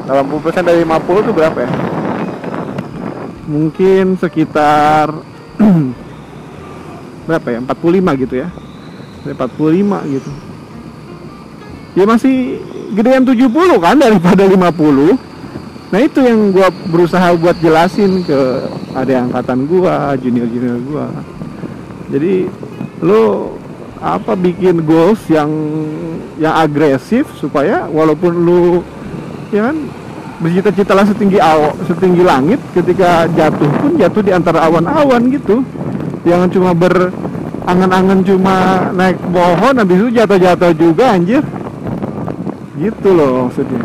80 0.09 0.45
persen 0.45 0.63
dari 0.65 0.81
50 0.85 1.25
itu 1.27 1.33
berapa 1.37 1.59
ya 1.65 1.88
mungkin 3.49 4.21
sekitar 4.21 5.11
berapa 7.27 7.49
ya 7.49 7.59
45 7.65 8.23
gitu 8.29 8.35
ya. 8.37 8.49
45 9.25 10.15
gitu. 10.15 10.31
Ya 11.97 12.05
masih 12.07 12.63
gedean 12.95 13.25
70 13.25 13.49
kan 13.81 13.97
daripada 13.99 14.45
50 14.45 15.29
nah 15.89 16.05
itu 16.05 16.21
yang 16.21 16.53
gue 16.53 16.69
berusaha 16.93 17.33
buat 17.41 17.57
jelasin 17.65 18.21
ke 18.21 18.41
ada 18.93 19.25
angkatan 19.25 19.65
gue 19.65 19.95
junior 20.21 20.45
junior 20.45 20.77
gue 20.85 21.07
jadi 22.13 22.35
lo 23.01 23.57
apa 23.99 24.37
bikin 24.37 24.85
goals 24.85 25.25
yang 25.33 25.49
yang 26.37 26.55
agresif 26.55 27.25
supaya 27.41 27.89
walaupun 27.89 28.33
lu 28.37 28.85
ya 29.49 29.73
kan 29.73 29.77
bercita-cita 30.39 30.93
lah 30.93 31.09
setinggi 31.09 31.41
aw, 31.41 31.73
setinggi 31.89 32.23
langit 32.23 32.58
ketika 32.83 33.27
jatuh 33.35 33.71
pun 33.83 33.93
jatuh 33.99 34.23
di 34.23 34.33
antara 34.33 34.65
awan-awan 34.67 35.31
gitu. 35.35 35.67
Jangan 36.23 36.49
cuma 36.51 36.71
berangan-angan 36.77 38.21
cuma 38.27 38.55
naik 38.95 39.19
pohon 39.33 39.75
habis 39.79 39.99
itu 39.99 40.11
jatuh-jatuh 40.19 40.73
juga 40.77 41.15
anjir. 41.15 41.43
Gitu 42.79 43.09
loh 43.11 43.51
maksudnya. 43.51 43.83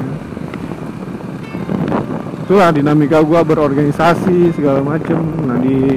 Itulah 2.43 2.69
dinamika 2.75 3.23
gua 3.23 3.41
berorganisasi 3.41 4.53
segala 4.53 4.83
macem. 4.83 5.17
Nah 5.47 5.57
di 5.63 5.95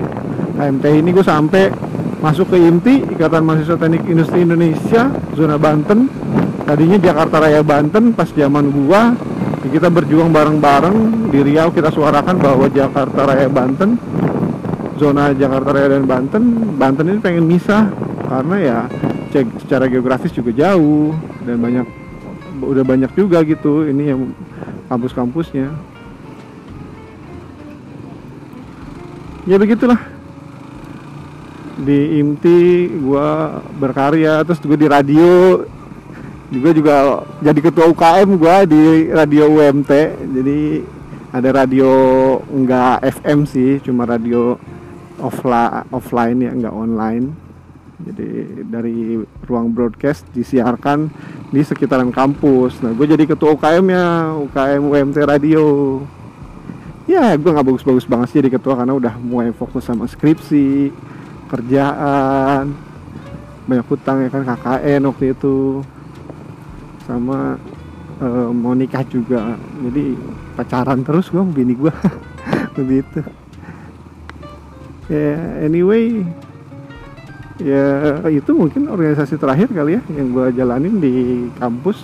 HMT 0.57 0.85
ini 1.05 1.11
gue 1.13 1.27
sampai 1.27 1.69
masuk 2.25 2.49
ke 2.49 2.57
IMTI 2.57 3.13
Ikatan 3.13 3.45
Mahasiswa 3.45 3.77
Teknik 3.77 4.09
Industri 4.09 4.47
Indonesia 4.47 5.13
zona 5.37 5.61
Banten. 5.61 6.09
Tadinya 6.65 6.99
Jakarta 6.99 7.39
Raya 7.45 7.61
Banten 7.61 8.17
pas 8.17 8.31
zaman 8.33 8.73
gua 8.73 9.13
kita 9.71 9.89
berjuang 9.91 10.31
bareng-bareng. 10.31 11.31
Di 11.31 11.41
Riau 11.43 11.71
kita 11.75 11.91
suarakan 11.91 12.37
bahwa 12.39 12.67
Jakarta 12.71 13.27
Raya 13.27 13.51
Banten 13.51 13.99
zona 14.97 15.31
Jakarta 15.37 15.77
Raya 15.77 15.93
dan 15.93 16.09
Banten 16.09 16.75
Banten 16.81 17.05
ini 17.13 17.21
pengen 17.21 17.45
misah 17.45 17.93
karena 18.27 18.57
ya 18.59 18.79
cek 19.31 19.69
secara 19.69 19.87
geografis 19.87 20.33
juga 20.33 20.51
jauh 20.57 21.13
dan 21.45 21.61
banyak 21.61 21.87
udah 22.65 22.85
banyak 22.85 23.13
juga 23.13 23.45
gitu 23.45 23.85
ini 23.85 24.09
yang 24.09 24.21
kampus-kampusnya. 24.89 25.71
Ya 29.47 29.57
begitulah. 29.61 30.01
Di 31.77 32.19
IMTI 32.19 32.89
gue 32.99 33.29
berkarya 33.77 34.41
terus 34.43 34.59
gue 34.65 34.81
di 34.81 34.89
radio 34.89 35.61
juga 36.47 36.71
juga 36.71 36.97
jadi 37.43 37.61
ketua 37.61 37.91
UKM 37.91 38.29
gue 38.39 38.57
di 38.71 38.83
radio 39.11 39.45
UMT 39.51 39.91
jadi 40.31 40.61
ada 41.37 41.49
radio 41.53 41.91
enggak 42.49 43.03
FM 43.21 43.45
sih 43.45 43.83
cuma 43.83 44.07
radio 44.07 44.57
offline 45.21 45.85
offline 45.93 46.39
ya 46.41 46.51
enggak 46.53 46.75
online. 46.75 47.27
Jadi 47.97 48.29
dari 48.69 49.21
ruang 49.49 49.73
broadcast 49.73 50.29
disiarkan 50.37 51.09
di 51.49 51.65
sekitaran 51.65 52.13
kampus. 52.13 52.85
Nah 52.85 52.93
gue 52.93 53.07
jadi 53.09 53.25
ketua 53.25 53.57
UKM 53.57 53.85
ya 53.89 54.37
UKM 54.49 54.83
UMT 54.85 55.17
radio. 55.25 55.65
Ya 57.09 57.33
gue 57.37 57.51
nggak 57.53 57.67
bagus-bagus 57.69 58.05
banget 58.05 58.27
sih 58.33 58.39
jadi 58.41 58.57
ketua 58.57 58.77
karena 58.77 58.93
udah 58.97 59.15
mulai 59.21 59.53
fokus 59.53 59.87
sama 59.87 60.05
skripsi 60.11 60.91
kerjaan 61.47 62.75
banyak 63.67 63.87
hutang 63.87 64.27
ya 64.27 64.29
kan 64.31 64.43
KKN 64.43 65.01
waktu 65.07 65.25
itu 65.35 65.83
sama 67.07 67.55
e, 68.19 68.27
mau 68.51 68.75
nikah 68.75 69.07
juga. 69.07 69.55
Jadi 69.87 70.19
pacaran 70.59 71.07
terus 71.07 71.31
gue 71.31 71.41
bini 71.47 71.79
gue 71.79 71.95
begitu. 72.77 73.23
Ya 75.07 75.63
anyway 75.63 76.27
ya 77.63 78.21
itu 78.29 78.53
mungkin 78.53 78.91
organisasi 78.91 79.41
terakhir 79.41 79.73
kali 79.73 79.97
ya 79.97 80.03
yang 80.13 80.35
gue 80.35 80.47
jalanin 80.59 80.99
di 80.99 81.15
kampus. 81.57 82.03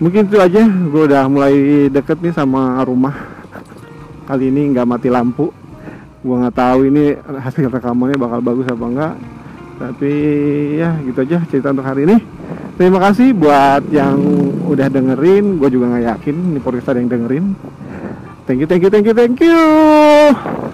Mungkin 0.00 0.30
itu 0.32 0.38
aja. 0.40 0.64
Gue 0.64 1.02
udah 1.10 1.28
mulai 1.28 1.90
deket 1.92 2.22
nih 2.22 2.32
sama 2.32 2.80
rumah. 2.86 3.12
Kali 4.24 4.48
ini 4.48 4.70
nggak 4.72 4.88
mati 4.88 5.12
lampu. 5.12 5.52
Gue 6.22 6.36
nggak 6.40 6.56
tahu 6.56 6.88
ini 6.88 7.18
hasil 7.18 7.68
rekamannya 7.68 8.16
bakal 8.16 8.40
bagus 8.40 8.68
apa 8.70 8.86
enggak 8.86 9.14
tapi 9.80 10.12
ya 10.76 11.00
gitu 11.08 11.24
aja 11.24 11.40
cerita 11.48 11.72
untuk 11.72 11.88
hari 11.88 12.04
ini. 12.04 12.20
Terima 12.76 13.00
kasih 13.00 13.32
buat 13.32 13.88
yang 13.88 14.20
udah 14.68 14.88
dengerin. 14.92 15.56
Gue 15.56 15.72
juga 15.72 15.96
nggak 15.96 16.04
yakin 16.16 16.36
ini 16.52 16.60
podcast 16.60 16.92
ada 16.92 17.00
yang 17.00 17.08
dengerin. 17.08 17.56
Thank 18.44 18.60
you 18.60 18.68
thank 18.68 18.84
you 18.84 18.90
thank 18.92 19.06
you 19.08 19.16
thank 19.16 19.40
you 19.40 20.68